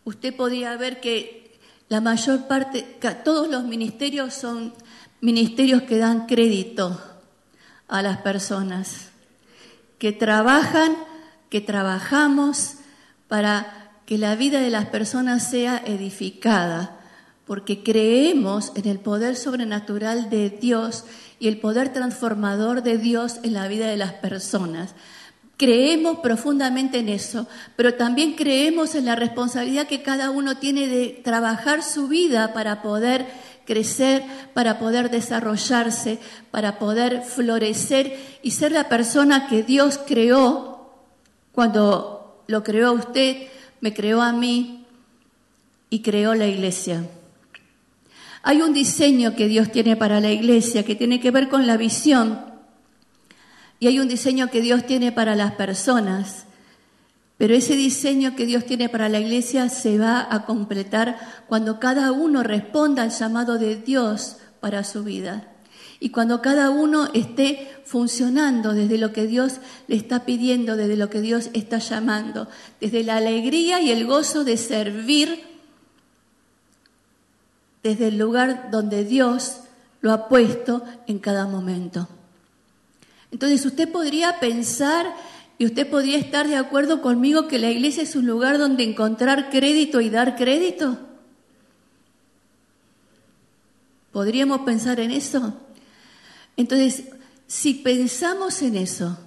usted 0.06 0.36
podría 0.36 0.76
ver 0.78 1.00
que 1.00 1.60
la 1.90 2.02
mayor 2.02 2.48
parte, 2.48 2.84
todos 3.24 3.50
los 3.50 3.66
ministerios 3.66 4.34
son 4.34 4.74
ministerios 5.22 5.84
que 5.84 5.98
dan 5.98 6.26
crédito 6.26 7.00
a 7.88 8.02
las 8.02 8.18
personas, 8.18 9.10
que 10.00 10.12
trabajan 10.12 10.96
que 11.54 11.62
trabajamos 11.62 12.78
para 13.28 13.83
que 14.06 14.18
la 14.18 14.36
vida 14.36 14.60
de 14.60 14.70
las 14.70 14.88
personas 14.88 15.50
sea 15.50 15.82
edificada, 15.86 17.00
porque 17.46 17.84
creemos 17.84 18.72
en 18.76 18.88
el 18.88 19.00
poder 19.00 19.36
sobrenatural 19.36 20.30
de 20.30 20.50
Dios 20.50 21.06
y 21.40 21.48
el 21.48 21.60
poder 21.60 21.92
transformador 21.92 22.84
de 22.84 22.98
Dios 22.98 23.40
en 23.44 23.54
la 23.54 23.68
vida 23.68 23.88
de 23.88 23.98
las 23.98 24.14
personas. 24.14 24.96
Creemos 25.58 26.20
profundamente 26.20 27.00
en 27.00 27.10
eso, 27.10 27.48
pero 27.76 27.94
también 27.94 28.34
creemos 28.34 28.96
en 28.96 29.06
la 29.06 29.16
responsabilidad 29.16 29.88
que 29.88 30.02
cada 30.02 30.30
uno 30.32 30.58
tiene 30.58 30.88
de 30.88 31.22
trabajar 31.24 31.84
su 31.84 32.08
vida 32.08 32.54
para 32.54 32.82
poder 32.82 33.28
crecer, 33.66 34.24
para 34.54 34.80
poder 34.80 35.10
desarrollarse, 35.10 36.20
para 36.52 36.80
poder 36.80 37.22
florecer 37.22 38.18
y 38.42 38.52
ser 38.52 38.72
la 38.72 38.90
persona 38.90 39.48
que 39.48 39.64
Dios 39.64 40.00
creó 40.06 40.92
cuando 41.52 42.44
lo 42.48 42.64
creó 42.64 42.94
usted, 42.94 43.48
me 43.84 43.94
creó 43.94 44.22
a 44.22 44.32
mí 44.32 44.86
y 45.90 46.00
creó 46.00 46.36
la 46.36 46.48
iglesia. 46.48 47.06
Hay 48.42 48.62
un 48.62 48.74
diseño 48.74 49.36
que 49.36 49.50
Dios 49.50 49.74
tiene 49.74 49.98
para 49.98 50.22
la 50.22 50.32
iglesia 50.32 50.86
que 50.86 50.96
tiene 50.96 51.20
que 51.20 51.32
ver 51.32 51.50
con 51.50 51.68
la 51.68 51.76
visión 51.76 52.40
y 53.82 53.88
hay 53.88 54.00
un 54.00 54.08
diseño 54.08 54.50
que 54.50 54.62
Dios 54.62 54.86
tiene 54.86 55.12
para 55.12 55.36
las 55.36 55.56
personas. 55.56 56.46
Pero 57.38 57.56
ese 57.56 57.76
diseño 57.76 58.38
que 58.38 58.46
Dios 58.46 58.66
tiene 58.66 58.88
para 58.88 59.10
la 59.10 59.20
iglesia 59.20 59.68
se 59.68 59.98
va 59.98 60.26
a 60.34 60.46
completar 60.46 61.20
cuando 61.50 61.82
cada 61.82 62.14
uno 62.14 62.42
responda 62.42 63.04
al 63.04 63.10
llamado 63.10 63.60
de 63.60 63.76
Dios 63.76 64.38
para 64.62 64.86
su 64.86 65.04
vida. 65.04 65.53
Y 66.04 66.10
cuando 66.10 66.42
cada 66.42 66.70
uno 66.70 67.08
esté 67.14 67.72
funcionando 67.86 68.74
desde 68.74 68.98
lo 68.98 69.14
que 69.14 69.26
Dios 69.26 69.62
le 69.88 69.96
está 69.96 70.26
pidiendo, 70.26 70.76
desde 70.76 70.98
lo 70.98 71.10
que 71.10 71.22
Dios 71.22 71.50
está 71.54 71.78
llamando, 71.78 72.50
desde 72.82 73.06
la 73.06 73.16
alegría 73.16 73.80
y 73.80 73.90
el 73.90 74.06
gozo 74.06 74.44
de 74.44 74.58
servir 74.58 75.46
desde 77.84 78.10
el 78.10 78.18
lugar 78.18 78.70
donde 78.70 79.06
Dios 79.06 79.62
lo 80.02 80.12
ha 80.12 80.28
puesto 80.28 80.84
en 81.08 81.20
cada 81.20 81.48
momento. 81.48 82.10
Entonces 83.32 83.66
usted 83.66 83.90
podría 83.90 84.42
pensar 84.42 85.06
y 85.58 85.64
usted 85.64 85.90
podría 85.90 86.18
estar 86.18 86.50
de 86.50 86.58
acuerdo 86.58 87.02
conmigo 87.02 87.48
que 87.48 87.60
la 87.60 87.72
iglesia 87.72 88.04
es 88.04 88.18
un 88.18 88.28
lugar 88.28 88.58
donde 88.58 88.84
encontrar 88.84 89.50
crédito 89.50 90.02
y 90.02 90.10
dar 90.10 90.36
crédito. 90.36 91.00
¿Podríamos 94.12 94.64
pensar 94.64 95.00
en 95.00 95.12
eso? 95.12 95.62
Entonces, 96.58 97.04
si 97.48 97.76
pensamos 97.76 98.62
en 98.62 98.78
eso, 98.78 99.18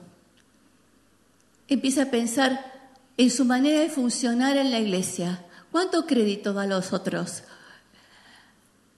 empieza 1.68 2.02
a 2.02 2.10
pensar 2.10 2.72
en 3.16 3.30
su 3.30 3.44
manera 3.44 3.80
de 3.80 3.88
funcionar 3.88 4.56
en 4.56 4.70
la 4.70 4.78
iglesia. 4.78 5.44
¿Cuánto 5.72 6.06
crédito 6.06 6.52
da 6.52 6.62
a 6.62 6.66
los 6.66 6.92
otros? 6.92 7.42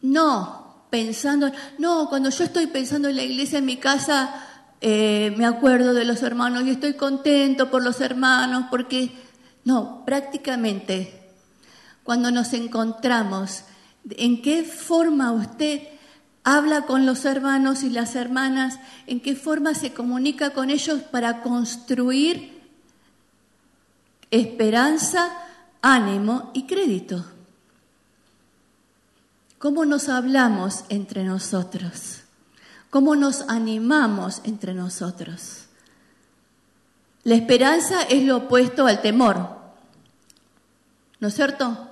No, 0.03 0.85
pensando, 0.91 1.51
no, 1.79 2.09
cuando 2.09 2.31
yo 2.31 2.45
estoy 2.45 2.67
pensando 2.67 3.09
en 3.09 3.17
la 3.17 3.23
iglesia 3.23 3.59
en 3.59 3.67
mi 3.67 3.79
casa, 3.79 4.47
eh, 4.81 5.35
me 5.37 5.45
acuerdo 5.45 5.95
de 5.95 6.05
los 6.05 6.23
hermanos 6.23 6.65
y 6.65 6.71
estoy 6.71 6.95
contento 6.95 7.71
por 7.71 7.83
los 7.83 8.01
hermanos, 8.01 8.65
porque, 8.71 9.11
no, 9.65 10.05
prácticamente, 10.05 11.33
cuando 12.05 12.31
nos 12.31 12.53
encontramos, 12.53 13.65
¿en 14.11 14.41
qué 14.41 14.63
forma 14.63 15.33
usted 15.33 15.83
habla 16.57 16.87
con 16.87 17.05
los 17.05 17.27
hermanos 17.27 17.83
y 17.83 17.91
las 17.91 18.17
hermanas? 18.17 18.79
¿En 19.07 19.21
qué 19.21 19.37
forma 19.37 19.75
se 19.75 19.93
comunica 19.93 20.51
con 20.55 20.71
ellos 20.71 21.03
para 21.03 21.43
construir 21.43 22.63
esperanza, 24.31 25.31
ánimo 25.83 26.51
y 26.55 26.67
crédito? 26.67 27.23
¿Cómo 29.59 29.85
nos 29.85 30.09
hablamos 30.09 30.85
entre 30.89 31.23
nosotros? 31.23 32.21
¿Cómo 32.89 33.15
nos 33.15 33.43
animamos 33.43 34.41
entre 34.45 34.73
nosotros? 34.73 35.67
La 37.25 37.35
esperanza 37.35 38.05
es 38.05 38.25
lo 38.25 38.39
opuesto 38.39 38.87
al 38.87 39.03
temor, 39.03 39.59
¿no 41.21 41.29
es 41.29 41.35
cierto? 41.35 41.91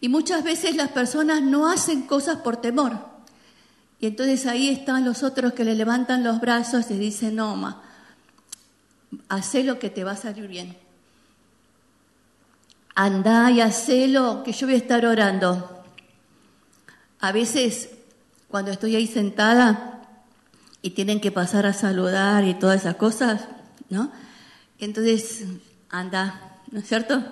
Y 0.00 0.08
muchas 0.08 0.44
veces 0.44 0.76
las 0.76 0.90
personas 0.90 1.42
no 1.42 1.68
hacen 1.68 2.02
cosas 2.02 2.36
por 2.36 2.58
temor. 2.58 3.17
Y 4.00 4.06
entonces 4.06 4.46
ahí 4.46 4.68
están 4.68 5.04
los 5.04 5.22
otros 5.22 5.52
que 5.52 5.64
le 5.64 5.74
levantan 5.74 6.22
los 6.22 6.40
brazos 6.40 6.90
y 6.90 6.98
dicen, 6.98 7.36
no, 7.36 7.56
ma, 7.56 7.82
lo 9.64 9.78
que 9.78 9.90
te 9.90 10.04
va 10.04 10.12
a 10.12 10.16
salir 10.16 10.46
bien. 10.46 10.76
Anda 12.94 13.50
y 13.50 13.60
hacelo 13.60 14.42
que 14.44 14.52
yo 14.52 14.66
voy 14.66 14.74
a 14.74 14.78
estar 14.78 15.04
orando. 15.04 15.84
A 17.20 17.32
veces, 17.32 17.90
cuando 18.48 18.70
estoy 18.70 18.94
ahí 18.94 19.06
sentada 19.06 20.02
y 20.82 20.90
tienen 20.90 21.20
que 21.20 21.32
pasar 21.32 21.66
a 21.66 21.72
saludar 21.72 22.44
y 22.44 22.54
todas 22.54 22.82
esas 22.82 22.96
cosas, 22.96 23.48
¿no? 23.90 24.12
Entonces, 24.78 25.44
anda, 25.90 26.60
¿no 26.70 26.78
es 26.78 26.86
cierto? 26.86 27.24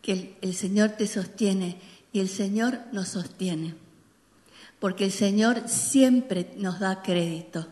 Que 0.00 0.38
el 0.42 0.54
Señor 0.54 0.90
te 0.90 1.08
sostiene 1.08 1.80
y 2.12 2.20
el 2.20 2.28
Señor 2.28 2.78
nos 2.92 3.08
sostiene. 3.08 3.87
Porque 4.78 5.06
el 5.06 5.12
Señor 5.12 5.68
siempre 5.68 6.52
nos 6.56 6.80
da 6.80 7.02
crédito. 7.02 7.66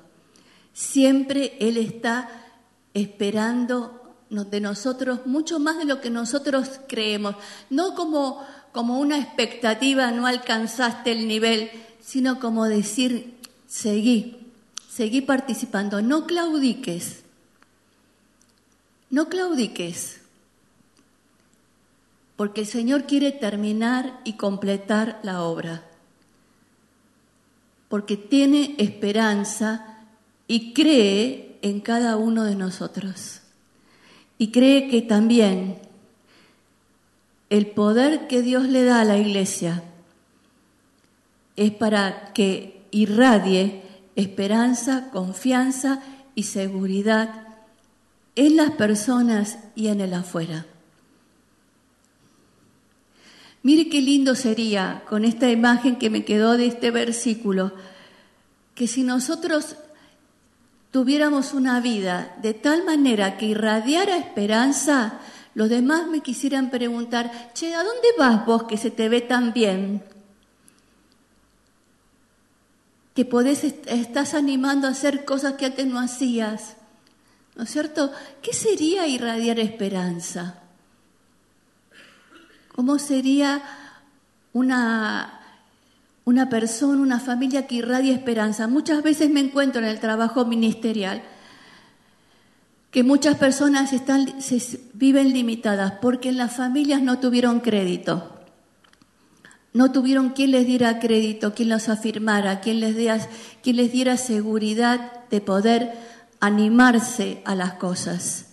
Siempre 0.72 1.56
Él 1.60 1.76
está 1.76 2.28
esperando 2.94 4.02
de 4.28 4.60
nosotros 4.60 5.26
mucho 5.26 5.58
más 5.58 5.78
de 5.78 5.84
lo 5.84 6.00
que 6.00 6.10
nosotros 6.10 6.80
creemos. 6.88 7.36
No 7.70 7.94
como 7.94 8.44
como 8.76 9.00
una 9.00 9.18
expectativa, 9.18 10.10
no 10.10 10.26
alcanzaste 10.26 11.10
el 11.10 11.26
nivel, 11.26 11.70
sino 11.98 12.38
como 12.38 12.66
decir, 12.66 13.32
seguí, 13.66 14.36
seguí 14.86 15.22
participando, 15.22 16.02
no 16.02 16.26
claudiques, 16.26 17.22
no 19.08 19.30
claudiques, 19.30 20.20
porque 22.36 22.60
el 22.60 22.66
Señor 22.66 23.04
quiere 23.06 23.32
terminar 23.32 24.20
y 24.24 24.34
completar 24.34 25.20
la 25.22 25.42
obra, 25.42 25.82
porque 27.88 28.16
tiene 28.16 28.74
esperanza 28.78 30.04
y 30.48 30.72
cree 30.72 31.58
en 31.62 31.80
cada 31.80 32.16
uno 32.16 32.44
de 32.44 32.54
nosotros. 32.54 33.40
Y 34.38 34.50
cree 34.50 34.88
que 34.88 35.02
también 35.02 35.78
el 37.48 37.68
poder 37.68 38.26
que 38.26 38.42
Dios 38.42 38.68
le 38.68 38.84
da 38.84 39.00
a 39.00 39.04
la 39.04 39.18
iglesia 39.18 39.82
es 41.56 41.70
para 41.72 42.32
que 42.32 42.82
irradie 42.90 43.82
esperanza, 44.14 45.10
confianza 45.10 46.02
y 46.34 46.44
seguridad 46.44 47.46
en 48.34 48.56
las 48.56 48.72
personas 48.72 49.58
y 49.74 49.88
en 49.88 50.00
el 50.00 50.12
afuera. 50.12 50.66
Mire 53.66 53.88
qué 53.88 54.00
lindo 54.00 54.36
sería 54.36 55.02
con 55.08 55.24
esta 55.24 55.50
imagen 55.50 55.96
que 55.96 56.08
me 56.08 56.24
quedó 56.24 56.56
de 56.56 56.68
este 56.68 56.92
versículo, 56.92 57.72
que 58.76 58.86
si 58.86 59.02
nosotros 59.02 59.74
tuviéramos 60.92 61.52
una 61.52 61.80
vida 61.80 62.36
de 62.40 62.54
tal 62.54 62.84
manera 62.84 63.36
que 63.36 63.46
irradiara 63.46 64.18
esperanza, 64.18 65.18
los 65.54 65.68
demás 65.68 66.06
me 66.06 66.20
quisieran 66.20 66.70
preguntar, 66.70 67.50
che, 67.54 67.74
¿a 67.74 67.82
dónde 67.82 68.06
vas 68.16 68.46
vos 68.46 68.62
que 68.68 68.76
se 68.76 68.92
te 68.92 69.08
ve 69.08 69.20
tan 69.20 69.52
bien? 69.52 70.04
Que 73.16 73.24
podés, 73.24 73.64
estás 73.64 74.34
animando 74.34 74.86
a 74.86 74.90
hacer 74.90 75.24
cosas 75.24 75.54
que 75.54 75.66
antes 75.66 75.88
no 75.88 75.98
hacías. 75.98 76.76
¿No 77.56 77.64
es 77.64 77.70
cierto? 77.72 78.12
¿Qué 78.42 78.52
sería 78.52 79.08
irradiar 79.08 79.58
esperanza? 79.58 80.62
¿Cómo 82.76 82.98
sería 82.98 83.62
una, 84.52 85.40
una 86.26 86.50
persona, 86.50 87.00
una 87.00 87.18
familia 87.18 87.66
que 87.66 87.76
irradia 87.76 88.12
esperanza? 88.12 88.68
Muchas 88.68 89.02
veces 89.02 89.30
me 89.30 89.40
encuentro 89.40 89.80
en 89.80 89.88
el 89.88 89.98
trabajo 89.98 90.44
ministerial 90.44 91.22
que 92.90 93.02
muchas 93.02 93.36
personas 93.36 93.94
están, 93.94 94.26
viven 94.92 95.32
limitadas 95.32 95.92
porque 96.02 96.28
en 96.28 96.36
las 96.36 96.54
familias 96.54 97.00
no 97.00 97.18
tuvieron 97.18 97.60
crédito. 97.60 98.40
No 99.72 99.90
tuvieron 99.90 100.30
quien 100.30 100.50
les 100.50 100.66
diera 100.66 100.98
crédito, 101.00 101.54
quien 101.54 101.70
los 101.70 101.88
afirmara, 101.88 102.60
quien 102.60 102.80
les, 102.80 102.94
diera, 102.94 103.18
quien 103.62 103.76
les 103.76 103.90
diera 103.90 104.18
seguridad 104.18 105.12
de 105.30 105.40
poder 105.40 105.92
animarse 106.40 107.42
a 107.46 107.54
las 107.54 107.74
cosas. 107.74 108.46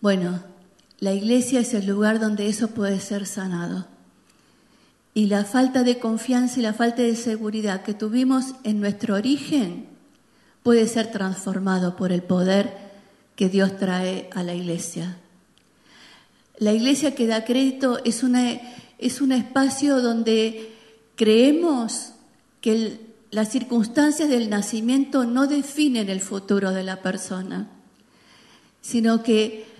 Bueno, 0.00 0.42
la 1.00 1.12
iglesia 1.12 1.60
es 1.60 1.74
el 1.74 1.86
lugar 1.86 2.18
donde 2.18 2.48
eso 2.48 2.68
puede 2.68 3.00
ser 3.00 3.26
sanado. 3.26 3.86
Y 5.14 5.26
la 5.26 5.44
falta 5.44 5.84
de 5.84 5.98
confianza 5.98 6.58
y 6.58 6.62
la 6.62 6.74
falta 6.74 7.02
de 7.02 7.16
seguridad 7.16 7.82
que 7.82 7.94
tuvimos 7.94 8.54
en 8.64 8.80
nuestro 8.80 9.14
origen 9.14 9.86
puede 10.62 10.86
ser 10.86 11.10
transformado 11.10 11.96
por 11.96 12.12
el 12.12 12.22
poder 12.22 12.76
que 13.36 13.48
Dios 13.48 13.76
trae 13.78 14.28
a 14.34 14.42
la 14.42 14.54
iglesia. 14.54 15.16
La 16.58 16.72
iglesia 16.72 17.14
que 17.14 17.28
da 17.28 17.44
crédito 17.44 18.00
es, 18.04 18.24
una, 18.24 18.60
es 18.98 19.20
un 19.20 19.30
espacio 19.30 20.02
donde 20.02 20.74
creemos 21.14 22.12
que 22.60 23.00
las 23.30 23.50
circunstancias 23.50 24.28
del 24.28 24.50
nacimiento 24.50 25.24
no 25.24 25.46
definen 25.46 26.08
el 26.08 26.20
futuro 26.20 26.72
de 26.72 26.82
la 26.82 27.00
persona, 27.02 27.68
sino 28.80 29.22
que 29.22 29.77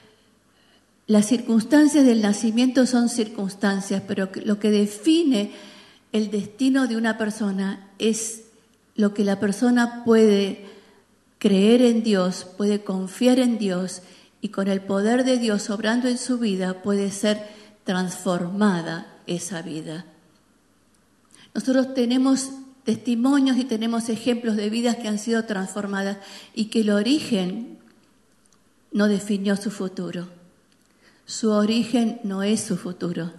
las 1.09 1.25
circunstancias 1.25 2.05
del 2.05 2.21
nacimiento 2.21 2.85
son 2.87 3.09
circunstancias, 3.09 4.03
pero 4.07 4.29
lo 4.45 4.61
que 4.61 4.71
define 4.71 5.53
el 6.13 6.31
destino 6.31 6.87
de 6.87 6.99
una 6.99 7.17
persona 7.17 7.89
es 7.99 8.43
lo 8.95 9.15
que 9.15 9.25
la 9.25 9.41
persona 9.41 10.05
puede 10.05 10.67
creer 11.39 11.81
en 11.81 12.03
Dios, 12.03 12.47
puede 12.59 12.85
confiar 12.85 13.39
en 13.39 13.57
Dios 13.57 14.03
y 14.43 14.51
con 14.51 14.69
el 14.69 14.83
poder 14.83 15.25
de 15.25 15.39
Dios 15.39 15.71
obrando 15.71 16.09
en 16.09 16.19
su 16.19 16.39
vida 16.39 16.83
puede 16.83 17.11
ser 17.11 17.43
transformada 17.85 19.07
esa 19.27 19.63
vida. 19.63 20.05
Nosotros 21.55 21.95
tenemos 21.95 22.51
testimonios 22.85 23.57
y 23.57 23.65
tenemos 23.65 24.11
ejemplos 24.11 24.57
de 24.57 24.69
vidas 24.69 24.97
que 24.97 25.09
han 25.09 25.19
sido 25.19 25.47
transformadas 25.47 26.19
y 26.55 26.67
que 26.67 26.81
el 26.81 26.91
origen 26.91 27.79
no 28.93 29.09
definió 29.09 29.57
su 29.57 29.71
futuro. 29.71 30.38
Su 31.29 31.51
origen 31.51 32.21
no 32.25 32.43
es 32.43 32.63
su 32.63 32.79
futuro. 32.79 33.31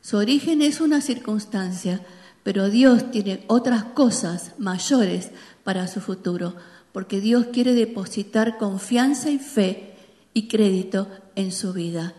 Su 0.00 0.18
origen 0.18 0.62
es 0.62 0.80
una 0.80 1.00
circunstancia, 1.00 2.00
pero 2.44 2.70
Dios 2.70 3.10
tiene 3.10 3.42
otras 3.48 3.82
cosas 3.82 4.52
mayores 4.56 5.30
para 5.64 5.88
su 5.88 6.00
futuro, 6.00 6.54
porque 6.92 7.20
Dios 7.20 7.46
quiere 7.52 7.74
depositar 7.74 8.56
confianza 8.56 9.30
y 9.30 9.40
fe 9.40 9.96
y 10.32 10.46
crédito 10.46 11.08
en 11.34 11.50
su 11.50 11.72
vida. 11.72 12.14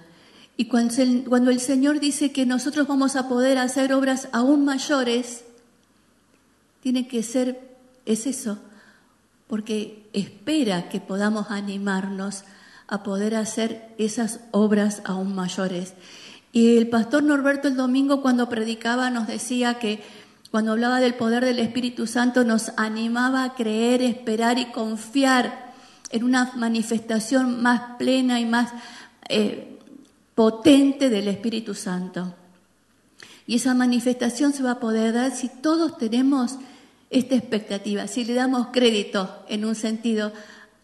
Y 0.58 0.66
cuando 0.66 1.50
el 1.50 1.62
Señor 1.62 2.02
dice 2.02 2.34
que 2.34 2.46
nosotros 2.46 2.86
vamos 2.86 3.16
a 3.16 3.30
poder 3.30 3.58
hacer 3.58 3.94
obras 3.94 4.28
aún 4.34 4.66
mayores, 4.66 5.46
tiene 6.84 7.08
que 7.08 7.24
ser, 7.24 7.78
es 8.06 8.28
eso, 8.28 8.60
porque 9.48 10.10
espera 10.12 10.90
que 10.90 11.00
podamos 11.00 11.52
animarnos 11.52 12.44
a 12.88 13.04
poder 13.04 13.36
hacer 13.36 13.94
esas 13.98 14.42
obras 14.52 15.02
aún 15.06 15.36
mayores. 15.36 15.94
Y 16.52 16.78
el 16.78 16.88
pastor 16.88 17.24
Norberto 17.24 17.68
el 17.68 17.76
domingo 17.76 18.22
cuando 18.22 18.48
predicaba 18.48 19.10
nos 19.10 19.28
decía 19.28 19.80
que 19.80 20.04
cuando 20.52 20.72
hablaba 20.72 21.02
del 21.02 21.16
poder 21.16 21.44
del 21.44 21.60
Espíritu 21.60 22.08
Santo 22.08 22.44
nos 22.44 22.72
animaba 22.78 23.44
a 23.44 23.56
creer, 23.56 24.02
esperar 24.02 24.58
y 24.58 24.72
confiar 24.72 25.74
en 26.12 26.24
una 26.24 26.54
manifestación 26.56 27.62
más 27.62 27.98
plena 27.98 28.40
y 28.40 28.46
más 28.46 28.72
eh, 29.28 29.80
potente 30.34 31.10
del 31.10 31.28
Espíritu 31.28 31.74
Santo. 31.74 32.34
Y 33.48 33.56
esa 33.56 33.74
manifestación 33.74 34.54
se 34.54 34.64
va 34.64 34.72
a 34.72 34.80
poder 34.80 35.14
dar 35.14 35.32
si 35.32 35.50
todos 35.50 35.98
tenemos 35.98 36.58
esta 37.10 37.36
expectativa, 37.36 38.08
si 38.08 38.26
le 38.26 38.34
damos 38.34 38.68
crédito 38.72 39.44
en 39.48 39.66
un 39.66 39.76
sentido 39.76 40.32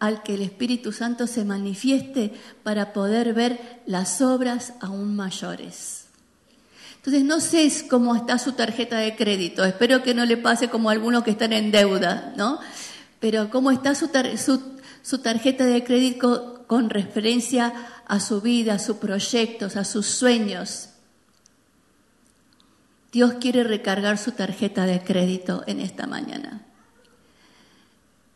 al 0.01 0.23
que 0.23 0.33
el 0.33 0.41
Espíritu 0.41 0.91
Santo 0.91 1.27
se 1.27 1.45
manifieste 1.45 2.33
para 2.63 2.91
poder 2.91 3.35
ver 3.35 3.79
las 3.85 4.19
obras 4.19 4.73
aún 4.81 5.15
mayores. 5.15 6.07
Entonces, 6.95 7.23
no 7.23 7.39
sé 7.39 7.71
cómo 7.87 8.15
está 8.15 8.39
su 8.39 8.53
tarjeta 8.53 8.97
de 8.97 9.15
crédito, 9.15 9.63
espero 9.63 10.01
que 10.01 10.15
no 10.15 10.25
le 10.25 10.37
pase 10.37 10.69
como 10.69 10.89
a 10.89 10.93
algunos 10.93 11.23
que 11.23 11.29
están 11.29 11.53
en 11.53 11.69
deuda, 11.69 12.33
¿no? 12.35 12.59
Pero 13.19 13.51
cómo 13.51 13.69
está 13.69 13.93
su, 13.93 14.09
su 15.03 15.17
tarjeta 15.19 15.65
de 15.65 15.83
crédito 15.83 16.65
con 16.65 16.89
referencia 16.89 17.71
a 18.07 18.19
su 18.19 18.41
vida, 18.41 18.73
a 18.73 18.79
sus 18.79 18.97
proyectos, 18.97 19.75
a 19.75 19.85
sus 19.85 20.07
sueños. 20.07 20.89
Dios 23.11 23.33
quiere 23.39 23.63
recargar 23.63 24.17
su 24.17 24.31
tarjeta 24.31 24.87
de 24.87 25.03
crédito 25.03 25.63
en 25.67 25.79
esta 25.79 26.07
mañana. 26.07 26.65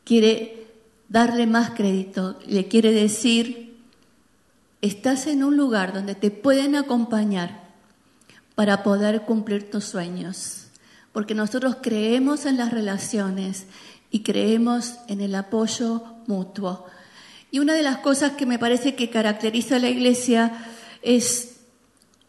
Quiere 0.04 0.65
darle 1.10 1.48
más 1.48 1.72
crédito, 1.72 2.40
le 2.48 2.68
quiere 2.68 2.92
decir, 2.92 3.78
estás 4.82 5.28
en 5.28 5.44
un 5.44 5.58
lugar 5.58 5.94
donde 5.94 6.16
te 6.16 6.32
pueden 6.32 6.76
acompañar 6.76 7.64
para 8.56 8.84
poder 8.84 9.22
cumplir 9.22 9.70
tus 9.70 9.86
sueños, 9.86 10.68
porque 11.12 11.36
nosotros 11.36 11.78
creemos 11.82 12.46
en 12.46 12.58
las 12.58 12.72
relaciones 12.72 13.66
y 14.12 14.22
creemos 14.22 14.96
en 15.08 15.22
el 15.22 15.36
apoyo 15.36 16.04
mutuo. 16.28 16.86
Y 17.52 17.60
una 17.60 17.74
de 17.74 17.84
las 17.84 17.98
cosas 17.98 18.34
que 18.34 18.46
me 18.46 18.60
parece 18.60 18.96
que 18.96 19.10
caracteriza 19.10 19.78
a 19.78 19.80
la 19.80 19.90
iglesia 19.90 20.52
es, 21.02 21.58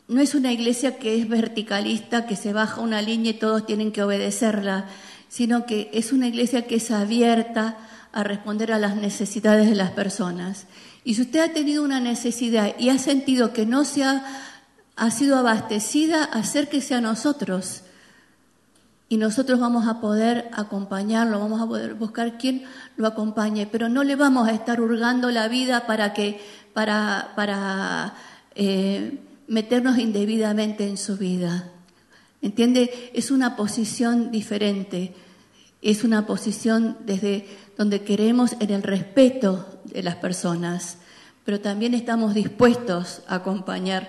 no 0.08 0.20
es 0.20 0.34
una 0.34 0.52
iglesia 0.52 0.98
que 0.98 1.18
es 1.18 1.28
verticalista, 1.28 2.26
que 2.26 2.36
se 2.36 2.52
baja 2.52 2.80
una 2.80 3.02
línea 3.02 3.32
y 3.32 3.38
todos 3.38 3.66
tienen 3.66 3.92
que 3.92 4.02
obedecerla, 4.02 4.86
sino 5.28 5.66
que 5.66 5.90
es 5.92 6.12
una 6.12 6.28
iglesia 6.28 6.66
que 6.66 6.76
es 6.76 6.90
abierta 6.90 7.76
a 8.12 8.22
responder 8.24 8.72
a 8.72 8.78
las 8.78 8.96
necesidades 8.96 9.68
de 9.68 9.74
las 9.74 9.90
personas. 9.90 10.66
Y 11.04 11.14
si 11.14 11.22
usted 11.22 11.40
ha 11.40 11.52
tenido 11.52 11.82
una 11.82 12.00
necesidad 12.00 12.74
y 12.78 12.88
ha 12.88 12.98
sentido 12.98 13.52
que 13.52 13.66
no 13.66 13.84
se 13.84 14.04
ha, 14.04 14.24
ha 14.96 15.10
sido 15.10 15.36
abastecida, 15.36 16.24
acérquese 16.24 16.94
a 16.94 17.00
nosotros 17.00 17.82
y 19.08 19.18
nosotros 19.18 19.60
vamos 19.60 19.86
a 19.86 20.00
poder 20.00 20.48
acompañarlo, 20.52 21.38
vamos 21.38 21.60
a 21.60 21.66
poder 21.66 21.94
buscar 21.94 22.38
quien 22.38 22.64
lo 22.96 23.06
acompañe, 23.06 23.66
pero 23.66 23.88
no 23.88 24.02
le 24.02 24.16
vamos 24.16 24.48
a 24.48 24.52
estar 24.52 24.80
hurgando 24.80 25.30
la 25.30 25.46
vida 25.46 25.86
para 25.86 26.12
que 26.12 26.40
para, 26.72 27.32
para 27.36 28.14
eh, 28.54 29.18
meternos 29.46 29.98
indebidamente 29.98 30.88
en 30.88 30.96
su 30.96 31.16
vida. 31.16 31.70
¿Entiende? 32.42 33.10
Es 33.14 33.30
una 33.30 33.56
posición 33.56 34.30
diferente, 34.30 35.14
es 35.82 36.04
una 36.04 36.26
posición 36.26 36.96
desde 37.06 37.46
donde 37.76 38.02
queremos 38.02 38.56
en 38.60 38.70
el 38.70 38.82
respeto 38.82 39.80
de 39.84 40.02
las 40.02 40.16
personas, 40.16 40.98
pero 41.44 41.60
también 41.60 41.94
estamos 41.94 42.34
dispuestos 42.34 43.22
a 43.28 43.36
acompañar 43.36 44.08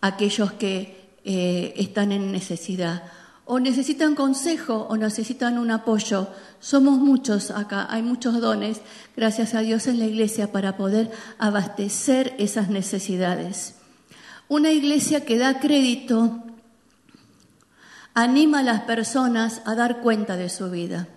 a 0.00 0.08
aquellos 0.08 0.52
que 0.52 1.10
eh, 1.24 1.74
están 1.76 2.12
en 2.12 2.32
necesidad 2.32 3.04
o 3.46 3.60
necesitan 3.60 4.14
consejo 4.16 4.86
o 4.90 4.96
necesitan 4.96 5.56
un 5.56 5.70
apoyo. 5.70 6.28
Somos 6.58 6.98
muchos 6.98 7.52
acá, 7.52 7.86
hay 7.88 8.02
muchos 8.02 8.40
dones, 8.40 8.80
gracias 9.16 9.54
a 9.54 9.60
Dios 9.60 9.86
en 9.86 10.00
la 10.00 10.04
iglesia, 10.04 10.50
para 10.50 10.76
poder 10.76 11.12
abastecer 11.38 12.34
esas 12.38 12.68
necesidades. 12.68 13.76
Una 14.48 14.72
iglesia 14.72 15.24
que 15.24 15.38
da 15.38 15.60
crédito 15.60 16.42
anima 18.14 18.60
a 18.60 18.64
las 18.64 18.82
personas 18.82 19.62
a 19.64 19.76
dar 19.76 20.00
cuenta 20.00 20.36
de 20.36 20.48
su 20.48 20.68
vida. 20.68 21.08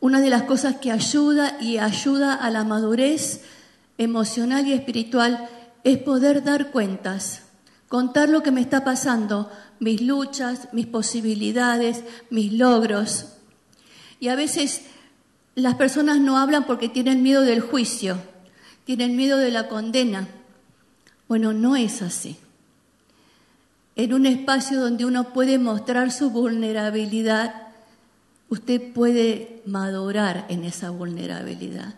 Una 0.00 0.20
de 0.20 0.30
las 0.30 0.44
cosas 0.44 0.76
que 0.76 0.90
ayuda 0.90 1.58
y 1.60 1.76
ayuda 1.76 2.34
a 2.34 2.50
la 2.50 2.64
madurez 2.64 3.42
emocional 3.98 4.66
y 4.66 4.72
espiritual 4.72 5.48
es 5.84 5.98
poder 5.98 6.42
dar 6.42 6.70
cuentas, 6.70 7.42
contar 7.88 8.30
lo 8.30 8.42
que 8.42 8.50
me 8.50 8.62
está 8.62 8.82
pasando, 8.82 9.50
mis 9.78 10.00
luchas, 10.00 10.68
mis 10.72 10.86
posibilidades, 10.86 12.02
mis 12.30 12.52
logros. 12.52 13.26
Y 14.20 14.28
a 14.28 14.36
veces 14.36 14.82
las 15.54 15.74
personas 15.74 16.18
no 16.18 16.38
hablan 16.38 16.64
porque 16.64 16.88
tienen 16.88 17.22
miedo 17.22 17.42
del 17.42 17.60
juicio, 17.60 18.18
tienen 18.84 19.16
miedo 19.16 19.36
de 19.36 19.50
la 19.50 19.68
condena. 19.68 20.28
Bueno, 21.28 21.52
no 21.52 21.76
es 21.76 22.00
así. 22.00 22.38
En 23.96 24.14
un 24.14 24.24
espacio 24.24 24.80
donde 24.80 25.04
uno 25.04 25.34
puede 25.34 25.58
mostrar 25.58 26.10
su 26.10 26.30
vulnerabilidad, 26.30 27.69
usted 28.50 28.92
puede 28.92 29.62
madurar 29.64 30.44
en 30.48 30.64
esa 30.64 30.90
vulnerabilidad. 30.90 31.94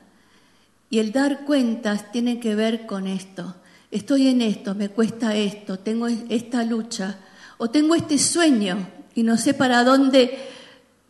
Y 0.91 0.99
el 0.99 1.11
dar 1.11 1.45
cuentas 1.45 2.13
tiene 2.13 2.39
que 2.39 2.55
ver 2.55 2.87
con 2.87 3.07
esto. 3.07 3.57
Estoy 3.91 4.29
en 4.29 4.43
esto, 4.43 4.75
me 4.75 4.91
cuesta 4.91 5.35
esto, 5.35 5.79
tengo 5.79 6.07
esta 6.07 6.63
lucha 6.65 7.19
o 7.57 7.71
tengo 7.71 7.95
este 7.95 8.19
sueño 8.19 8.87
y 9.15 9.23
no 9.23 9.37
sé 9.39 9.55
para 9.55 9.85
dónde, 9.85 10.39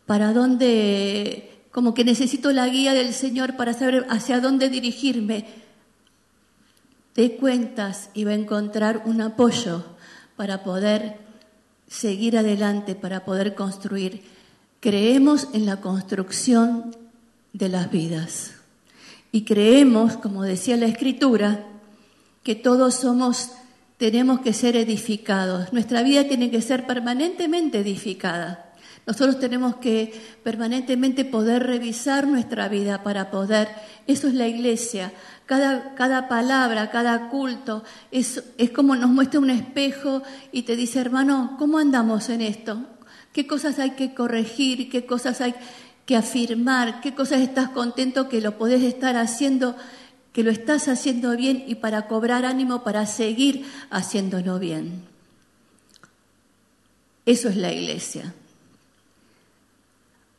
para 0.05 0.33
dónde, 0.33 1.51
como 1.71 1.93
que 1.93 2.05
necesito 2.05 2.51
la 2.51 2.67
guía 2.67 2.93
del 2.93 3.13
Señor 3.13 3.55
para 3.57 3.73
saber 3.73 4.05
hacia 4.09 4.39
dónde 4.39 4.69
dirigirme. 4.69 5.45
Te 7.13 7.35
cuentas 7.35 8.09
y 8.13 8.23
va 8.23 8.31
a 8.31 8.35
encontrar 8.35 9.03
un 9.05 9.21
apoyo 9.21 9.83
para 10.37 10.63
poder 10.63 11.17
seguir 11.87 12.37
adelante, 12.37 12.95
para 12.95 13.23
poder 13.25 13.55
construir. 13.55 14.32
Creemos 14.83 15.47
en 15.53 15.65
la 15.65 15.77
construcción 15.79 16.93
de 17.53 17.69
las 17.69 17.89
vidas 17.89 18.55
y 19.31 19.45
creemos, 19.45 20.17
como 20.17 20.43
decía 20.43 20.75
la 20.75 20.87
Escritura, 20.87 21.63
que 22.43 22.55
todos 22.55 22.95
somos 22.95 23.51
tenemos 23.95 24.41
que 24.41 24.51
ser 24.51 24.75
edificados. 24.75 25.71
Nuestra 25.71 26.03
vida 26.03 26.25
tiene 26.25 26.51
que 26.51 26.61
ser 26.61 26.85
permanentemente 26.85 27.79
edificada. 27.79 28.73
Nosotros 29.07 29.39
tenemos 29.39 29.77
que 29.77 30.21
permanentemente 30.43 31.23
poder 31.23 31.63
revisar 31.63 32.27
nuestra 32.27 32.67
vida 32.67 33.03
para 33.03 33.31
poder, 33.31 33.69
eso 34.05 34.27
es 34.27 34.33
la 34.33 34.49
iglesia, 34.49 35.13
cada, 35.45 35.95
cada 35.95 36.27
palabra, 36.27 36.91
cada 36.91 37.29
culto, 37.29 37.85
es, 38.11 38.43
es 38.57 38.71
como 38.71 38.97
nos 38.97 39.09
muestra 39.09 39.39
un 39.39 39.49
espejo 39.49 40.23
y 40.51 40.63
te 40.63 40.75
dice, 40.75 40.99
hermano, 40.99 41.55
¿cómo 41.57 41.77
andamos 41.77 42.27
en 42.27 42.41
esto? 42.41 42.85
¿Qué 43.33 43.47
cosas 43.47 43.79
hay 43.79 43.91
que 43.91 44.13
corregir? 44.13 44.89
¿Qué 44.89 45.05
cosas 45.05 45.41
hay 45.41 45.55
que 46.05 46.15
afirmar? 46.15 47.01
¿Qué 47.01 47.15
cosas 47.15 47.41
estás 47.41 47.69
contento 47.69 48.29
que 48.29 48.41
lo 48.41 48.57
podés 48.59 48.83
estar 48.83 49.17
haciendo, 49.17 49.75
que 50.31 50.43
lo 50.43 50.51
estás 50.51 50.87
haciendo 50.87 51.35
bien 51.35 51.63
y 51.67 51.75
para 51.75 52.07
cobrar 52.07 52.45
ánimo 52.45 52.83
para 52.83 53.07
seguir 53.07 53.65
haciéndolo 53.89 54.59
bien? 54.59 55.01
Eso 57.25 57.49
es 57.49 57.57
la 57.57 57.73
iglesia. 57.73 58.33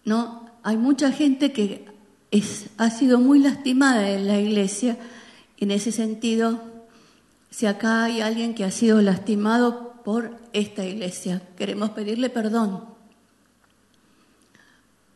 ¿No? 0.05 0.49
Hay 0.63 0.77
mucha 0.77 1.11
gente 1.11 1.53
que 1.53 1.85
ha 2.79 2.91
sido 2.91 3.19
muy 3.19 3.41
lastimada 3.41 4.09
en 4.11 4.29
la 4.29 4.39
iglesia. 4.39 4.99
En 5.59 5.71
ese 5.71 5.93
sentido, 5.93 6.63
si 7.51 7.67
acá 7.67 8.05
hay 8.05 8.21
alguien 8.21 8.55
que 8.55 8.65
ha 8.65 8.71
sido 8.71 9.01
lastimado 9.03 9.84
por 10.05 10.37
esta 10.53 10.85
iglesia, 10.85 11.41
queremos 11.57 11.91
pedirle 11.91 12.29
perdón. 12.29 12.85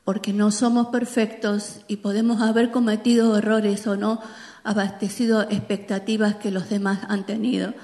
Porque 0.04 0.32
no 0.32 0.50
somos 0.50 0.88
perfectos 0.88 1.80
y 1.86 1.96
podemos 1.96 2.40
haber 2.40 2.70
cometido 2.70 3.36
errores 3.36 3.86
o 3.86 3.96
no 3.96 4.20
abastecido 4.64 5.42
expectativas 5.42 6.36
que 6.36 6.50
los 6.50 6.70
demás 6.70 7.00
han 7.08 7.26
tenido. 7.26 7.74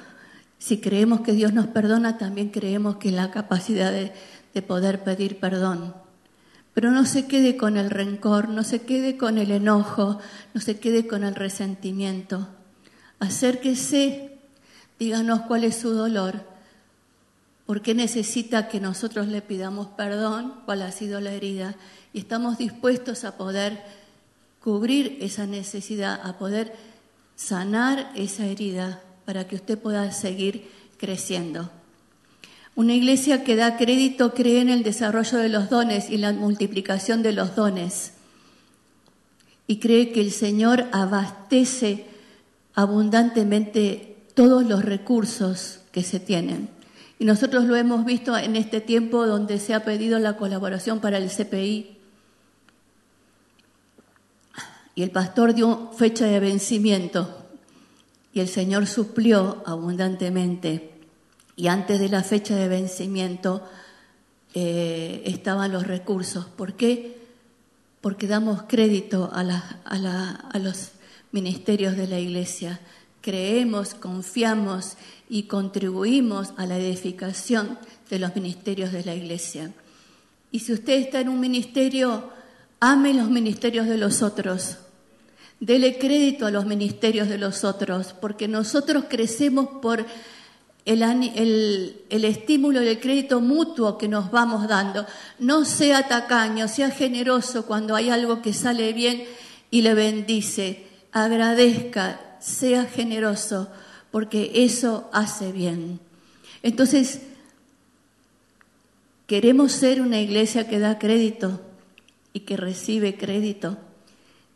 Si 0.59 0.81
creemos 0.81 1.21
que 1.21 1.33
Dios 1.33 1.53
nos 1.53 1.67
perdona, 1.67 2.17
también 2.17 2.49
creemos 2.49 2.97
que 2.97 3.11
la 3.11 3.31
capacidad 3.31 3.93
de, 3.93 4.13
de 4.55 4.63
poder 4.63 5.05
pedir 5.05 5.39
perdón. 5.39 5.95
Pero 6.73 6.91
no 6.91 7.05
se 7.05 7.27
quede 7.27 7.59
con 7.59 7.77
el 7.77 7.91
rencor, 7.91 8.49
no 8.49 8.65
se 8.65 8.81
quede 8.83 9.19
con 9.19 9.37
el 9.37 9.51
enojo, 9.51 10.19
no 10.55 10.61
se 10.61 10.79
quede 10.79 11.07
con 11.07 11.23
el 11.23 11.35
resentimiento. 11.35 12.49
Acérquese, 13.21 14.39
díganos 14.99 15.43
cuál 15.43 15.65
es 15.65 15.77
su 15.77 15.91
dolor, 15.91 16.54
por 17.67 17.81
qué 17.81 17.95
necesita 17.95 18.69
que 18.69 18.81
nosotros 18.81 19.29
le 19.29 19.41
pidamos 19.41 19.89
perdón, 19.89 20.55
cuál 20.67 20.83
ha 20.83 20.93
sido 20.93 21.21
la 21.21 21.33
herida, 21.33 21.77
y 22.13 22.19
estamos 22.19 22.59
dispuestos 22.59 23.25
a 23.25 23.37
poder 23.37 23.83
cubrir 24.61 25.19
esa 25.21 25.47
necesidad, 25.47 26.21
a 26.23 26.39
poder 26.39 26.75
sanar 27.37 28.13
esa 28.15 28.47
herida 28.47 29.03
para 29.25 29.47
que 29.47 29.57
usted 29.57 29.79
pueda 29.79 30.13
seguir 30.13 30.71
creciendo. 30.99 31.71
Una 32.77 32.95
iglesia 32.95 33.45
que 33.45 33.57
da 33.57 33.77
crédito 33.77 34.35
cree 34.35 34.61
en 34.61 34.69
el 34.69 34.83
desarrollo 34.83 35.39
de 35.39 35.49
los 35.49 35.71
dones 35.71 36.11
y 36.11 36.19
la 36.19 36.33
multiplicación 36.33 37.23
de 37.23 37.33
los 37.33 37.55
dones. 37.55 38.15
Y 39.67 39.79
cree 39.79 40.13
que 40.13 40.21
el 40.21 40.33
Señor 40.33 40.87
abastece 40.93 42.07
abundantemente 42.75 44.17
todos 44.35 44.65
los 44.67 44.85
recursos 44.85 45.81
que 45.93 46.03
se 46.03 46.19
tienen. 46.19 46.69
Y 47.19 47.25
nosotros 47.25 47.65
lo 47.65 47.77
hemos 47.77 48.05
visto 48.05 48.37
en 48.37 48.57
este 48.57 48.81
tiempo 48.81 49.27
donde 49.27 49.59
se 49.59 49.75
ha 49.75 49.85
pedido 49.85 50.19
la 50.19 50.37
colaboración 50.37 51.01
para 51.01 51.19
el 51.19 51.31
CPI. 51.31 51.97
Y 54.97 55.03
el 55.03 55.11
pastor 55.11 55.55
dio 55.55 55.91
fecha 55.97 56.27
de 56.27 56.41
vencimiento 56.41 57.45
y 58.33 58.41
el 58.41 58.49
Señor 58.49 58.87
suplió 58.87 59.63
abundantemente 59.67 60.95
y 61.57 61.69
antes 61.69 62.01
de 62.01 62.09
la 62.09 62.23
fecha 62.23 62.57
de 62.57 62.69
vencimiento 62.69 63.63
eh, 64.55 65.23
estaban 65.25 65.73
los 65.73 65.87
recursos. 65.87 66.47
¿Por 66.47 66.75
qué? 66.75 67.19
Porque 68.01 68.27
damos 68.27 68.65
crédito 68.65 69.31
a, 69.33 69.41
a 69.85 70.59
los 70.59 70.91
ministerios 71.33 71.97
de 71.97 72.07
la 72.09 72.19
Iglesia. 72.19 72.81
Creemos, 73.25 73.95
confiamos 73.95 74.99
y 75.31 75.45
contribuimos 75.45 76.53
a 76.59 76.67
la 76.67 76.77
edificación 76.77 77.79
de 78.11 78.19
los 78.19 78.37
ministerios 78.37 78.93
de 78.93 79.03
la 79.03 79.15
Iglesia. 79.15 79.73
Y 80.53 80.59
si 80.59 80.75
usted 80.75 80.93
está 80.93 81.21
en 81.21 81.31
un 81.31 81.41
ministerio, 81.41 82.29
ame 82.81 83.15
los 83.15 83.31
ministerios 83.31 83.87
de 83.87 83.97
los 83.97 84.21
otros. 84.21 84.77
Dele 85.59 85.97
crédito 85.97 86.45
a 86.45 86.51
los 86.51 86.67
ministerios 86.67 87.31
de 87.31 87.39
los 87.39 87.65
otros, 87.65 88.13
porque 88.13 88.47
nosotros 88.47 89.07
crecemos 89.09 89.69
por 89.81 90.05
el, 90.85 92.05
estímulo 92.11 92.83
y 92.83 92.89
el 92.89 93.01
crédito 93.01 93.41
mutuo 93.41 93.97
que 93.97 94.07
nos 94.07 94.31
vamos 94.31 94.69
dando. 94.69 95.07
No 95.39 95.65
sea 95.65 96.09
tacaño, 96.09 96.69
sea 96.69 96.91
generoso 96.91 97.65
cuando 97.65 97.97
hay 97.97 98.11
algo 98.11 98.43
que 98.43 98.53
sale 98.53 98.93
bien 98.93 99.25
y 99.71 99.81
le 99.81 99.95
bendice. 99.95 100.89
Agradezca, 101.11 102.34
sea 102.45 102.85
generoso, 102.85 103.71
porque 104.11 104.51
eso 104.55 105.09
hace 105.13 105.53
bien. 105.53 106.01
Entonces, 106.63 107.21
queremos 109.27 109.73
ser 109.73 110.01
una 110.01 110.21
iglesia 110.21 110.69
que 110.69 110.79
da 110.79 110.99
crédito 110.99 111.61
y 112.33 112.41
que 112.41 112.57
recibe 112.57 113.17
crédito. 113.17 113.79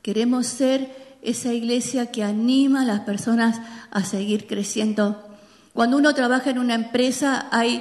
Queremos 0.03 0.47
ser 0.47 0.95
esa 1.23 1.53
iglesia 1.53 2.13
que 2.13 2.23
anima 2.23 2.83
a 2.83 2.87
las 2.87 3.01
personas 3.01 3.61
a 3.91 4.05
seguir 4.05 4.47
creciendo 4.47 5.29
cuando 5.79 5.97
uno 5.97 6.13
trabaja 6.13 6.51
en 6.51 6.59
una 6.59 6.75
empresa 6.75 7.47
hay 7.53 7.81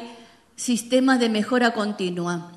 sistemas 0.55 1.19
de 1.19 1.29
mejora 1.29 1.73
continua. 1.73 2.51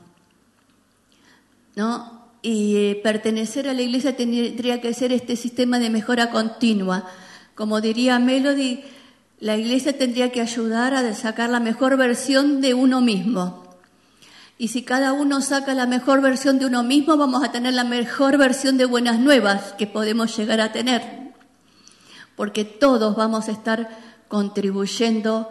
¿no? 1.77 2.29
Y 2.43 2.77
eh, 2.77 3.01
pertenecer 3.03 3.67
a 3.67 3.73
la 3.73 3.81
iglesia 3.81 4.15
tendría 4.15 4.83
que 4.83 4.93
ser 4.93 5.13
este 5.13 5.37
sistema 5.37 5.79
de 5.79 5.89
mejora 5.89 6.31
continua. 6.31 7.07
Como 7.61 7.83
diría 7.83 8.19
Melody, 8.19 8.83
la 9.39 9.55
iglesia 9.55 9.99
tendría 9.99 10.33
que 10.33 10.41
ayudar 10.41 10.95
a 10.95 11.15
sacar 11.15 11.51
la 11.51 11.61
mejor 11.61 11.99
versión 11.99 12.63
de 12.63 12.73
uno 12.73 13.03
mismo. 13.03 13.77
Y 14.57 14.69
si 14.69 14.83
cada 14.83 15.13
uno 15.13 15.43
saca 15.43 15.75
la 15.75 15.87
mejor 15.87 16.23
versión 16.23 16.59
de 16.59 16.65
uno 16.65 16.83
mismo, 16.83 17.19
vamos 17.19 17.45
a 17.45 17.53
tener 17.53 17.75
la 17.75 17.85
mejor 17.85 18.39
versión 18.39 18.79
de 18.79 18.87
buenas 18.87 19.19
nuevas 19.19 19.75
que 19.75 19.87
podemos 19.87 20.35
llegar 20.39 20.59
a 20.59 20.73
tener. 20.73 21.03
Porque 22.35 22.65
todos 22.65 23.15
vamos 23.15 23.49
a 23.49 23.53
estar 23.53 23.91
contribuyendo 24.29 25.51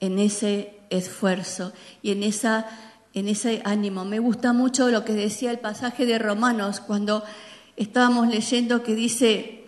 en 0.00 0.18
ese 0.18 0.78
esfuerzo 0.88 1.74
y 2.00 2.12
en, 2.12 2.22
esa, 2.22 2.64
en 3.12 3.28
ese 3.28 3.60
ánimo. 3.66 4.06
Me 4.06 4.20
gusta 4.20 4.54
mucho 4.54 4.88
lo 4.88 5.04
que 5.04 5.12
decía 5.12 5.50
el 5.50 5.58
pasaje 5.58 6.06
de 6.06 6.18
Romanos 6.18 6.80
cuando 6.80 7.22
estábamos 7.76 8.28
leyendo 8.28 8.82
que 8.82 8.94
dice, 8.94 9.61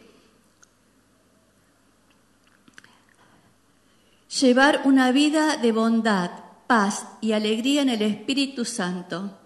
llevar 4.40 4.82
una 4.84 5.12
vida 5.12 5.56
de 5.56 5.72
bondad, 5.72 6.30
paz 6.66 7.06
y 7.20 7.32
alegría 7.32 7.82
en 7.82 7.88
el 7.88 8.02
Espíritu 8.02 8.64
Santo. 8.64 9.38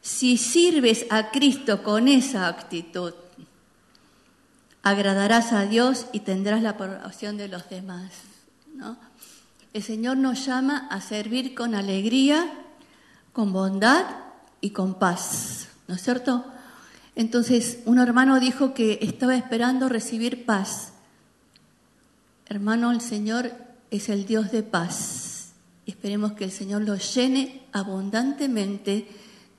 Si 0.00 0.36
sirves 0.36 1.06
a 1.10 1.30
Cristo 1.30 1.82
con 1.82 2.08
esa 2.08 2.48
actitud, 2.48 3.12
agradarás 4.82 5.52
a 5.52 5.66
Dios 5.66 6.06
y 6.12 6.20
tendrás 6.20 6.62
la 6.62 6.70
aprobación 6.70 7.36
de 7.36 7.48
los 7.48 7.68
demás. 7.68 8.12
¿no? 8.74 8.96
El 9.72 9.82
Señor 9.82 10.16
nos 10.16 10.46
llama 10.46 10.88
a 10.90 11.00
servir 11.00 11.54
con 11.54 11.74
alegría, 11.74 12.50
con 13.32 13.52
bondad 13.52 14.06
y 14.60 14.70
con 14.70 14.94
paz, 14.94 15.68
¿no 15.86 15.96
es 15.96 16.02
cierto? 16.02 16.44
Entonces, 17.14 17.80
un 17.84 17.98
hermano 17.98 18.40
dijo 18.40 18.74
que 18.74 19.00
estaba 19.02 19.36
esperando 19.36 19.88
recibir 19.88 20.46
paz. 20.46 20.92
Hermano, 22.46 22.92
el 22.92 23.00
Señor 23.00 23.67
es 23.90 24.08
el 24.08 24.26
Dios 24.26 24.50
de 24.50 24.62
paz. 24.62 25.52
Esperemos 25.86 26.32
que 26.32 26.44
el 26.44 26.52
Señor 26.52 26.82
lo 26.82 26.96
llene 26.96 27.62
abundantemente 27.72 29.08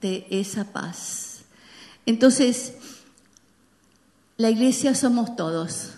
de 0.01 0.27
esa 0.29 0.71
paz. 0.71 1.41
Entonces, 2.05 2.73
la 4.37 4.49
iglesia 4.49 4.95
somos 4.95 5.35
todos. 5.35 5.93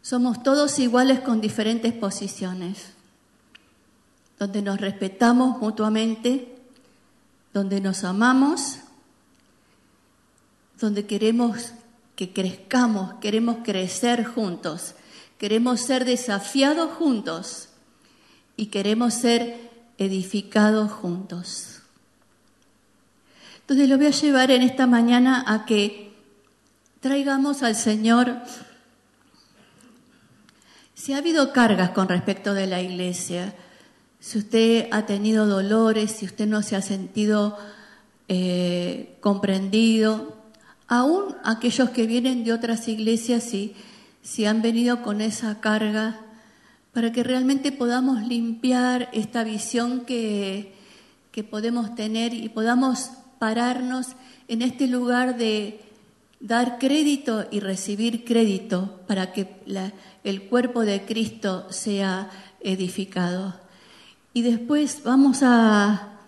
Somos 0.00 0.42
todos 0.42 0.78
iguales 0.78 1.20
con 1.20 1.40
diferentes 1.40 1.92
posiciones, 1.92 2.90
donde 4.38 4.62
nos 4.62 4.80
respetamos 4.80 5.60
mutuamente, 5.60 6.56
donde 7.52 7.80
nos 7.80 8.04
amamos, 8.04 8.78
donde 10.78 11.06
queremos 11.06 11.72
que 12.16 12.32
crezcamos, 12.32 13.14
queremos 13.14 13.58
crecer 13.64 14.24
juntos, 14.24 14.94
queremos 15.38 15.80
ser 15.80 16.04
desafiados 16.04 16.92
juntos 16.92 17.68
y 18.56 18.66
queremos 18.66 19.14
ser 19.14 19.70
edificados 19.98 20.90
juntos. 20.90 21.80
Entonces 23.60 23.88
lo 23.88 23.96
voy 23.96 24.06
a 24.06 24.10
llevar 24.10 24.50
en 24.50 24.62
esta 24.62 24.86
mañana 24.86 25.44
a 25.46 25.64
que 25.64 26.12
traigamos 27.00 27.62
al 27.62 27.74
Señor. 27.74 28.36
Si 30.94 31.12
ha 31.12 31.18
habido 31.18 31.52
cargas 31.52 31.90
con 31.90 32.08
respecto 32.08 32.54
de 32.54 32.66
la 32.66 32.82
iglesia, 32.82 33.54
si 34.20 34.38
usted 34.38 34.88
ha 34.90 35.06
tenido 35.06 35.46
dolores, 35.46 36.12
si 36.12 36.26
usted 36.26 36.46
no 36.46 36.62
se 36.62 36.76
ha 36.76 36.82
sentido 36.82 37.58
eh, 38.28 39.16
comprendido, 39.20 40.36
aún 40.86 41.36
aquellos 41.44 41.90
que 41.90 42.06
vienen 42.06 42.44
de 42.44 42.52
otras 42.52 42.88
iglesias, 42.88 43.44
si, 43.44 43.74
si 44.24 44.46
han 44.46 44.62
venido 44.62 45.02
con 45.02 45.20
esa 45.20 45.60
carga, 45.60 46.18
para 46.92 47.12
que 47.12 47.22
realmente 47.22 47.72
podamos 47.72 48.22
limpiar 48.26 49.10
esta 49.12 49.44
visión 49.44 50.06
que, 50.06 50.74
que 51.30 51.44
podemos 51.44 51.94
tener 51.94 52.32
y 52.32 52.48
podamos 52.48 53.10
pararnos 53.38 54.08
en 54.48 54.62
este 54.62 54.86
lugar 54.86 55.36
de 55.36 55.80
dar 56.40 56.78
crédito 56.78 57.46
y 57.50 57.60
recibir 57.60 58.24
crédito 58.24 59.00
para 59.06 59.32
que 59.32 59.46
el 60.24 60.42
cuerpo 60.42 60.82
de 60.82 61.04
Cristo 61.04 61.66
sea 61.70 62.30
edificado. 62.60 63.54
Y 64.32 64.42
después 64.42 65.02
vamos 65.04 65.42
a, 65.42 66.18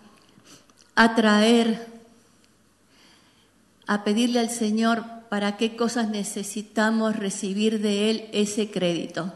a 0.95 1.15
traer, 1.15 1.87
a 3.87 4.03
pedirle 4.03 4.39
al 4.39 4.49
Señor 4.49 5.16
para 5.29 5.57
qué 5.57 5.75
cosas 5.75 6.09
necesitamos 6.09 7.15
recibir 7.15 7.81
de 7.81 8.09
Él 8.09 8.29
ese 8.31 8.69
crédito. 8.71 9.33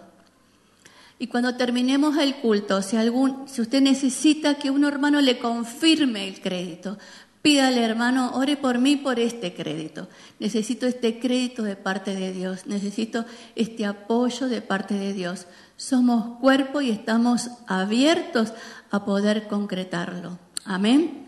Y 1.20 1.28
cuando 1.28 1.56
terminemos 1.56 2.18
el 2.18 2.36
culto, 2.36 2.82
si, 2.82 2.98
algún, 2.98 3.48
si 3.48 3.62
usted 3.62 3.82
necesita 3.82 4.56
que 4.56 4.72
un 4.72 4.84
hermano 4.84 5.22
le 5.22 5.38
confirme 5.38 6.28
el 6.28 6.42
crédito, 6.42 6.98
pídale 7.42 7.84
hermano, 7.84 8.32
ore 8.34 8.58
por 8.58 8.80
mí 8.80 8.96
por 8.96 9.20
este 9.20 9.54
crédito. 9.54 10.08
Necesito 10.40 10.88
este 10.88 11.20
crédito 11.20 11.62
de 11.64 11.76
parte 11.76 12.16
de 12.16 12.34
Dios, 12.34 12.66
necesito 12.66 13.26
este 13.56 13.86
apoyo 13.86 14.48
de 14.48 14.62
parte 14.62 14.96
de 14.96 15.14
Dios 15.14 15.46
somos 15.82 16.38
cuerpo 16.38 16.82
y 16.82 16.92
estamos 16.92 17.50
abiertos 17.66 18.54
a 18.92 19.04
poder 19.04 19.48
concretarlo. 19.48 20.38
Amén. 20.64 21.26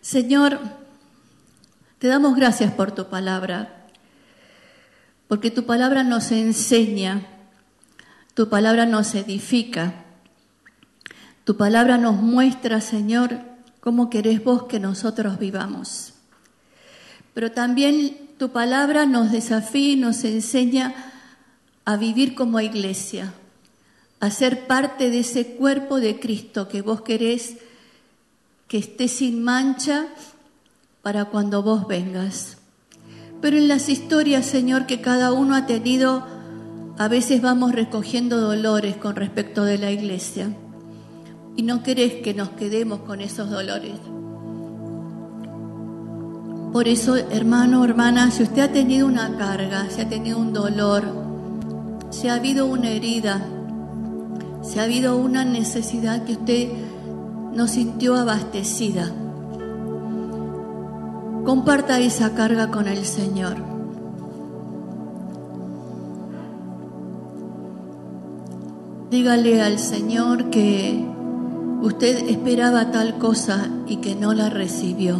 Señor, 0.00 0.60
te 2.06 2.10
damos 2.10 2.36
gracias 2.36 2.72
por 2.72 2.92
tu 2.92 3.08
palabra, 3.08 3.84
porque 5.26 5.50
tu 5.50 5.66
palabra 5.66 6.04
nos 6.04 6.30
enseña, 6.30 7.26
tu 8.32 8.48
palabra 8.48 8.86
nos 8.86 9.16
edifica, 9.16 10.04
tu 11.42 11.56
palabra 11.56 11.98
nos 11.98 12.14
muestra, 12.22 12.80
Señor, 12.80 13.40
cómo 13.80 14.08
querés 14.08 14.44
vos 14.44 14.66
que 14.68 14.78
nosotros 14.78 15.40
vivamos. 15.40 16.14
Pero 17.34 17.50
también 17.50 18.30
tu 18.38 18.50
palabra 18.50 19.04
nos 19.04 19.32
desafía 19.32 19.94
y 19.94 19.96
nos 19.96 20.22
enseña 20.22 20.94
a 21.84 21.96
vivir 21.96 22.36
como 22.36 22.60
iglesia, 22.60 23.34
a 24.20 24.30
ser 24.30 24.68
parte 24.68 25.10
de 25.10 25.18
ese 25.18 25.56
cuerpo 25.56 25.98
de 25.98 26.20
Cristo 26.20 26.68
que 26.68 26.82
vos 26.82 27.00
querés 27.00 27.56
que 28.68 28.78
esté 28.78 29.08
sin 29.08 29.42
mancha 29.42 30.06
para 31.06 31.26
cuando 31.26 31.62
vos 31.62 31.86
vengas. 31.86 32.56
Pero 33.40 33.56
en 33.56 33.68
las 33.68 33.88
historias, 33.88 34.44
Señor, 34.44 34.86
que 34.86 35.00
cada 35.00 35.32
uno 35.32 35.54
ha 35.54 35.64
tenido, 35.64 36.26
a 36.98 37.06
veces 37.06 37.40
vamos 37.40 37.70
recogiendo 37.70 38.40
dolores 38.40 38.96
con 38.96 39.14
respecto 39.14 39.62
de 39.62 39.78
la 39.78 39.92
iglesia. 39.92 40.48
Y 41.54 41.62
no 41.62 41.84
querés 41.84 42.14
que 42.24 42.34
nos 42.34 42.48
quedemos 42.48 43.02
con 43.02 43.20
esos 43.20 43.48
dolores. 43.48 43.92
Por 46.72 46.88
eso, 46.88 47.14
hermano, 47.14 47.84
hermana, 47.84 48.32
si 48.32 48.42
usted 48.42 48.62
ha 48.62 48.72
tenido 48.72 49.06
una 49.06 49.36
carga, 49.36 49.88
si 49.88 50.00
ha 50.00 50.08
tenido 50.08 50.38
un 50.38 50.52
dolor, 50.52 51.04
si 52.10 52.26
ha 52.26 52.34
habido 52.34 52.66
una 52.66 52.90
herida, 52.90 53.46
si 54.60 54.80
ha 54.80 54.82
habido 54.82 55.16
una 55.16 55.44
necesidad 55.44 56.24
que 56.24 56.32
usted 56.32 56.68
no 57.54 57.68
sintió 57.68 58.16
abastecida, 58.16 59.12
comparta 61.46 62.00
esa 62.00 62.34
carga 62.34 62.72
con 62.72 62.88
el 62.88 63.04
Señor. 63.04 63.54
Dígale 69.12 69.62
al 69.62 69.78
Señor 69.78 70.50
que 70.50 71.06
usted 71.82 72.28
esperaba 72.28 72.90
tal 72.90 73.18
cosa 73.18 73.68
y 73.86 73.98
que 73.98 74.16
no 74.16 74.34
la 74.34 74.50
recibió. 74.50 75.18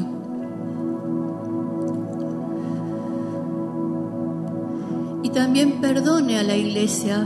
Y 5.22 5.31
también 5.31 5.81
perdone 5.81 6.41
a 6.41 6.43
la 6.43 6.57
iglesia 6.57 7.24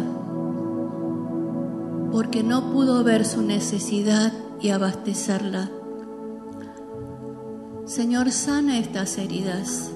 porque 2.12 2.42
no 2.42 2.70
pudo 2.70 3.02
ver 3.02 3.24
su 3.24 3.40
necesidad 3.40 4.34
y 4.60 4.68
abastecerla. 4.68 5.70
Señor, 7.90 8.30
sana 8.30 8.78
estas 8.78 9.18
heridas, 9.18 9.90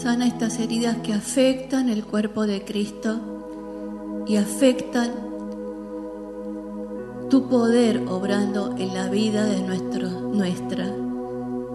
sana 0.00 0.28
estas 0.28 0.60
heridas 0.60 0.98
que 0.98 1.12
afectan 1.12 1.88
el 1.88 2.04
cuerpo 2.04 2.46
de 2.46 2.64
Cristo 2.64 4.24
y 4.28 4.36
afectan 4.36 5.10
tu 7.30 7.48
poder 7.48 8.04
obrando 8.06 8.76
en 8.78 8.94
la 8.94 9.08
vida 9.08 9.44
de 9.44 9.60
nuestro, 9.60 10.08
nuestra 10.08 10.86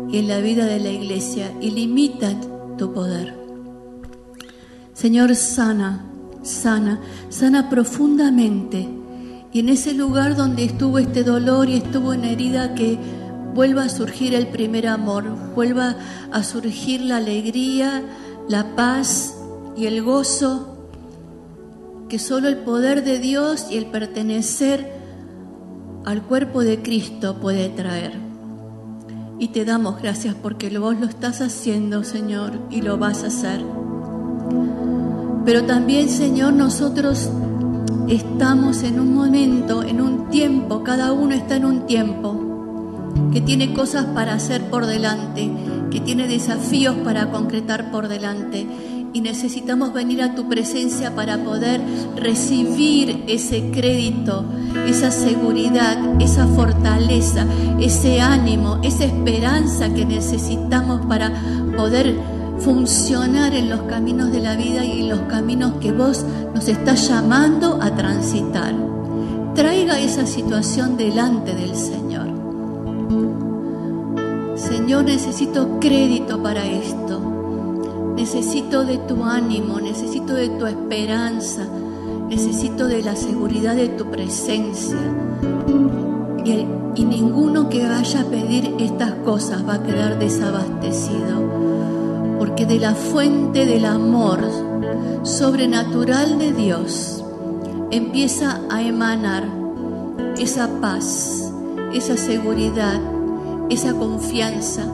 y 0.09 0.19
en 0.19 0.29
la 0.29 0.37
vida 0.37 0.67
de 0.67 0.79
la 0.79 0.91
iglesia 0.91 1.51
y 1.59 1.71
limitan 1.71 2.39
tu 2.77 2.93
poder. 2.93 3.35
Señor, 4.93 5.35
sana, 5.35 6.05
sana, 6.43 7.01
sana 7.27 7.69
profundamente 7.69 8.87
y 9.51 9.59
en 9.59 9.67
ese 9.67 9.93
lugar 9.93 10.37
donde 10.37 10.63
estuvo 10.63 10.97
este 10.97 11.25
dolor 11.25 11.67
y 11.67 11.75
estuvo 11.75 12.11
una 12.11 12.29
herida, 12.29 12.73
que 12.73 12.97
vuelva 13.53 13.83
a 13.83 13.89
surgir 13.89 14.33
el 14.33 14.47
primer 14.47 14.87
amor, 14.87 15.25
vuelva 15.55 15.95
a 16.31 16.43
surgir 16.43 17.01
la 17.01 17.17
alegría, 17.17 18.03
la 18.49 18.75
paz 18.75 19.35
y 19.75 19.85
el 19.85 20.03
gozo 20.03 20.69
que 22.09 22.19
solo 22.19 22.47
el 22.47 22.57
poder 22.57 23.03
de 23.03 23.19
Dios 23.19 23.67
y 23.71 23.77
el 23.77 23.87
pertenecer 23.87 24.91
al 26.05 26.21
cuerpo 26.23 26.63
de 26.63 26.81
Cristo 26.81 27.39
puede 27.39 27.69
traer. 27.69 28.13
Y 29.39 29.47
te 29.49 29.65
damos 29.65 30.01
gracias 30.01 30.35
porque 30.35 30.77
vos 30.77 30.99
lo 30.99 31.07
estás 31.07 31.41
haciendo, 31.41 32.03
Señor, 32.03 32.53
y 32.69 32.81
lo 32.81 32.97
vas 32.97 33.23
a 33.23 33.27
hacer. 33.27 33.63
Pero 35.45 35.63
también, 35.65 36.07
Señor, 36.09 36.53
nosotros 36.53 37.29
estamos 38.07 38.83
en 38.83 38.99
un 38.99 39.13
momento, 39.13 39.83
en 39.83 40.01
un 40.01 40.29
tiempo, 40.29 40.83
cada 40.83 41.13
uno 41.13 41.33
está 41.33 41.55
en 41.55 41.65
un 41.65 41.85
tiempo 41.85 42.42
que 43.31 43.41
tiene 43.41 43.73
cosas 43.73 44.05
para 44.05 44.33
hacer 44.33 44.69
por 44.69 44.85
delante, 44.85 45.51
que 45.91 45.99
tiene 45.99 46.27
desafíos 46.27 46.95
para 47.03 47.31
concretar 47.31 47.91
por 47.91 48.07
delante. 48.07 48.67
Y 49.15 49.21
necesitamos 49.21 49.93
venir 49.93 50.23
a 50.23 50.33
tu 50.33 50.49
presencia 50.49 51.13
para 51.15 51.37
poder 51.43 51.79
recibir 52.15 53.23
ese 53.27 53.69
crédito, 53.71 54.43
esa 54.87 55.11
seguridad, 55.11 56.19
esa 56.19 56.47
fortaleza, 56.47 57.45
ese 57.79 58.21
ánimo, 58.21 58.79
esa 58.81 59.05
esperanza 59.05 59.93
que 59.93 60.05
necesitamos 60.05 61.05
para 61.05 61.31
poder 61.77 62.15
funcionar 62.59 63.53
en 63.53 63.69
los 63.69 63.81
caminos 63.83 64.31
de 64.31 64.39
la 64.39 64.55
vida 64.55 64.83
y 64.83 65.01
en 65.01 65.09
los 65.09 65.21
caminos 65.21 65.73
que 65.79 65.91
vos 65.91 66.25
nos 66.55 66.67
estás 66.67 67.07
llamando 67.07 67.79
a 67.81 67.95
transitar. 67.95 68.73
Traiga 69.53 69.99
esa 69.99 70.25
situación 70.25 70.97
delante 70.97 71.53
del 71.53 71.75
Señor. 71.75 72.32
Señor, 74.55 75.05
necesito 75.05 75.79
crédito 75.79 76.41
para 76.41 76.65
esto. 76.65 77.19
Necesito 78.15 78.85
de 78.85 78.97
tu 78.99 79.23
ánimo, 79.23 79.79
necesito 79.79 80.33
de 80.33 80.49
tu 80.49 80.65
esperanza, 80.65 81.67
necesito 82.29 82.87
de 82.87 83.01
la 83.01 83.15
seguridad 83.15 83.75
de 83.75 83.89
tu 83.89 84.05
presencia. 84.05 84.97
Y, 86.45 87.03
ninguno 87.05 87.69
que 87.69 87.87
vaya 87.87 88.21
a 88.21 88.25
pedir 88.25 88.75
estas 88.79 89.13
cosas 89.25 89.67
va 89.67 89.75
a 89.75 89.83
quedar 89.83 90.19
desabastecido 90.19 91.41
porque 92.37 92.65
de 92.65 92.77
la 92.77 92.93
fuente 92.93 93.65
del 93.65 93.85
amor 93.85 94.39
sobrenatural 95.23 96.37
de 96.37 96.53
Dios 96.53 97.23
empieza 97.91 98.59
a 98.69 98.81
emanar 98.81 99.45
esa 100.37 100.67
paz, 100.81 101.52
esa 101.93 102.17
seguridad, 102.17 102.99
esa 103.69 103.93
confianza, 103.93 104.85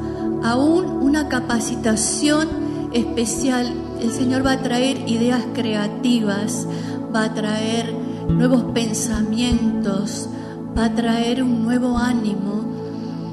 aún 0.44 0.86
una 1.02 1.28
capacitación 1.28 2.48
especial. 2.94 3.74
El 4.02 4.12
Señor 4.12 4.46
va 4.46 4.54
a 4.54 4.62
traer 4.62 5.08
ideas 5.10 5.44
creativas, 5.54 6.68
va 7.14 7.26
a 7.26 7.34
traer 7.34 7.94
nuevos 8.30 8.64
pensamientos, 8.74 10.30
va 10.78 10.86
a 10.86 10.96
traer 10.96 11.44
un 11.44 11.64
nuevo 11.64 11.98
ánimo, 11.98 12.64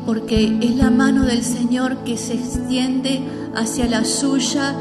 porque 0.04 0.58
es 0.60 0.76
la 0.76 0.90
mano 0.90 1.24
del 1.24 1.42
Señor 1.42 1.98
que 1.98 2.16
se 2.16 2.34
extiende 2.34 3.22
hacia 3.54 3.86
la 3.86 4.04
suya 4.04 4.74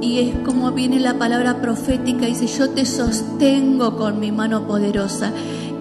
y 0.00 0.18
es 0.18 0.34
como 0.44 0.72
viene 0.72 1.00
la 1.00 1.14
palabra 1.14 1.60
profética, 1.60 2.26
dice, 2.26 2.46
yo 2.46 2.70
te 2.70 2.84
sostengo 2.84 3.96
con 3.96 4.20
mi 4.20 4.30
mano 4.30 4.66
poderosa. 4.66 5.32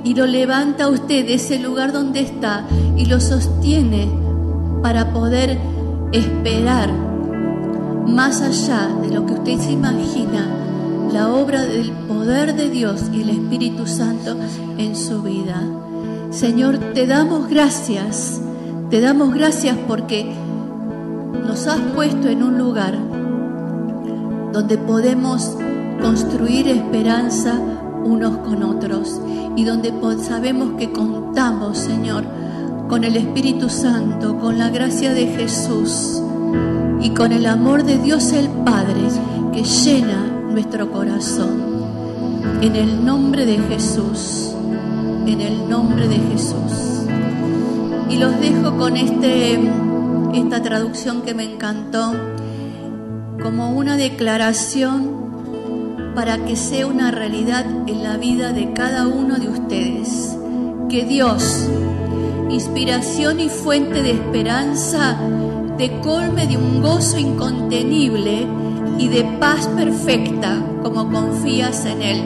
Y 0.06 0.14
lo 0.14 0.28
levanta 0.28 0.86
a 0.86 0.90
usted 0.90 1.26
de 1.26 1.34
ese 1.34 1.60
lugar 1.60 1.92
donde 1.92 2.22
está 2.22 2.64
y 2.96 3.06
lo 3.06 3.20
sostiene 3.20 4.08
para 4.84 5.12
poder 5.12 5.58
esperar 6.14 6.94
más 8.08 8.40
allá 8.42 8.88
de 9.02 9.10
lo 9.10 9.26
que 9.26 9.34
usted 9.34 9.58
se 9.58 9.72
imagina 9.72 10.48
la 11.12 11.34
obra 11.34 11.64
del 11.66 11.92
poder 12.08 12.56
de 12.56 12.70
Dios 12.70 13.06
y 13.12 13.22
el 13.24 13.30
Espíritu 13.32 13.88
Santo 13.88 14.38
en 14.78 14.96
su 14.96 15.24
vida. 15.24 15.64
Señor, 16.30 16.78
te 16.94 17.08
damos 17.08 17.50
gracias, 17.50 18.40
te 18.92 19.02
damos 19.02 19.34
gracias 19.34 19.76
porque 19.88 20.32
nos 21.48 21.66
has 21.66 21.80
puesto 21.96 22.30
en 22.30 22.44
un 22.44 22.60
lugar 22.60 22.96
donde 24.54 24.78
podemos 24.78 25.58
construir 26.00 26.68
esperanza 26.68 27.60
unos 28.06 28.38
con 28.38 28.64
otros 28.64 29.20
y 29.56 29.66
donde 29.66 29.92
sabemos 30.24 30.74
que 30.78 30.92
contamos, 30.92 31.78
Señor, 31.78 32.24
con 32.88 33.04
el 33.04 33.16
Espíritu 33.18 33.68
Santo, 33.68 34.38
con 34.40 34.58
la 34.58 34.70
gracia 34.70 35.14
de 35.14 35.28
Jesús 35.28 36.22
y 37.02 37.10
con 37.10 37.32
el 37.32 37.46
amor 37.48 37.84
de 37.84 37.98
Dios 37.98 38.32
el 38.32 38.48
Padre 38.48 39.02
que 39.52 39.64
llena 39.64 40.28
nuestro 40.50 40.92
corazón. 40.92 41.76
En 42.62 42.76
el 42.76 43.04
nombre 43.04 43.46
de 43.46 43.58
Jesús, 43.58 44.54
en 45.26 45.42
el 45.42 45.68
nombre 45.68 46.08
de 46.08 46.18
Jesús. 46.18 47.06
Y 48.10 48.18
los 48.18 48.40
dejo 48.40 48.78
con 48.78 48.96
este, 48.98 49.60
esta 50.34 50.62
traducción 50.62 51.24
que 51.24 51.34
me 51.34 51.44
encantó 51.44 52.14
como 53.42 53.72
una 53.72 53.98
declaración 53.98 55.15
para 56.16 56.38
que 56.46 56.56
sea 56.56 56.88
una 56.88 57.12
realidad 57.12 57.66
en 57.88 58.02
la 58.02 58.16
vida 58.16 58.54
de 58.54 58.72
cada 58.72 59.06
uno 59.06 59.38
de 59.38 59.50
ustedes. 59.50 60.38
Que 60.90 61.04
Dios, 61.04 61.68
inspiración 62.50 63.42
y 63.42 63.50
fuente 63.50 64.02
de 64.02 64.12
esperanza, 64.12 65.18
te 65.78 66.00
colme 66.00 66.48
de 66.48 66.58
un 66.58 66.82
gozo 66.82 67.18
incontenible 67.18 68.48
y 68.98 69.10
de 69.10 69.26
paz 69.40 69.68
perfecta 69.68 70.64
como 70.82 71.12
confías 71.12 71.86
en 71.86 72.02
Él. 72.02 72.24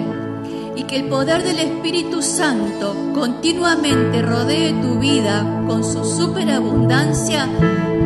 Y 0.75 0.83
que 0.83 0.97
el 0.97 1.05
poder 1.05 1.43
del 1.43 1.57
Espíritu 1.59 2.21
Santo 2.21 2.95
continuamente 3.15 4.21
rodee 4.21 4.71
tu 4.81 4.99
vida 4.99 5.63
con 5.67 5.83
su 5.83 6.05
superabundancia 6.05 7.47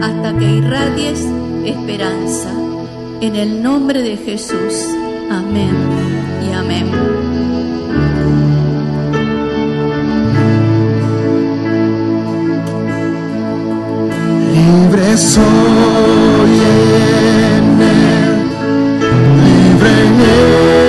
hasta 0.01 0.37
que 0.37 0.45
irradies 0.45 1.19
esperanza. 1.65 2.51
En 3.19 3.35
el 3.35 3.61
nombre 3.61 4.01
de 4.01 4.17
Jesús. 4.17 5.02
Amén 5.29 5.75
y 6.41 6.53
amén. 6.53 6.87
Libre 14.53 15.17
soy 15.17 15.43
en 17.55 17.81
él, 17.81 18.23
libre 19.43 19.89
en 20.07 20.21
él. 20.21 20.82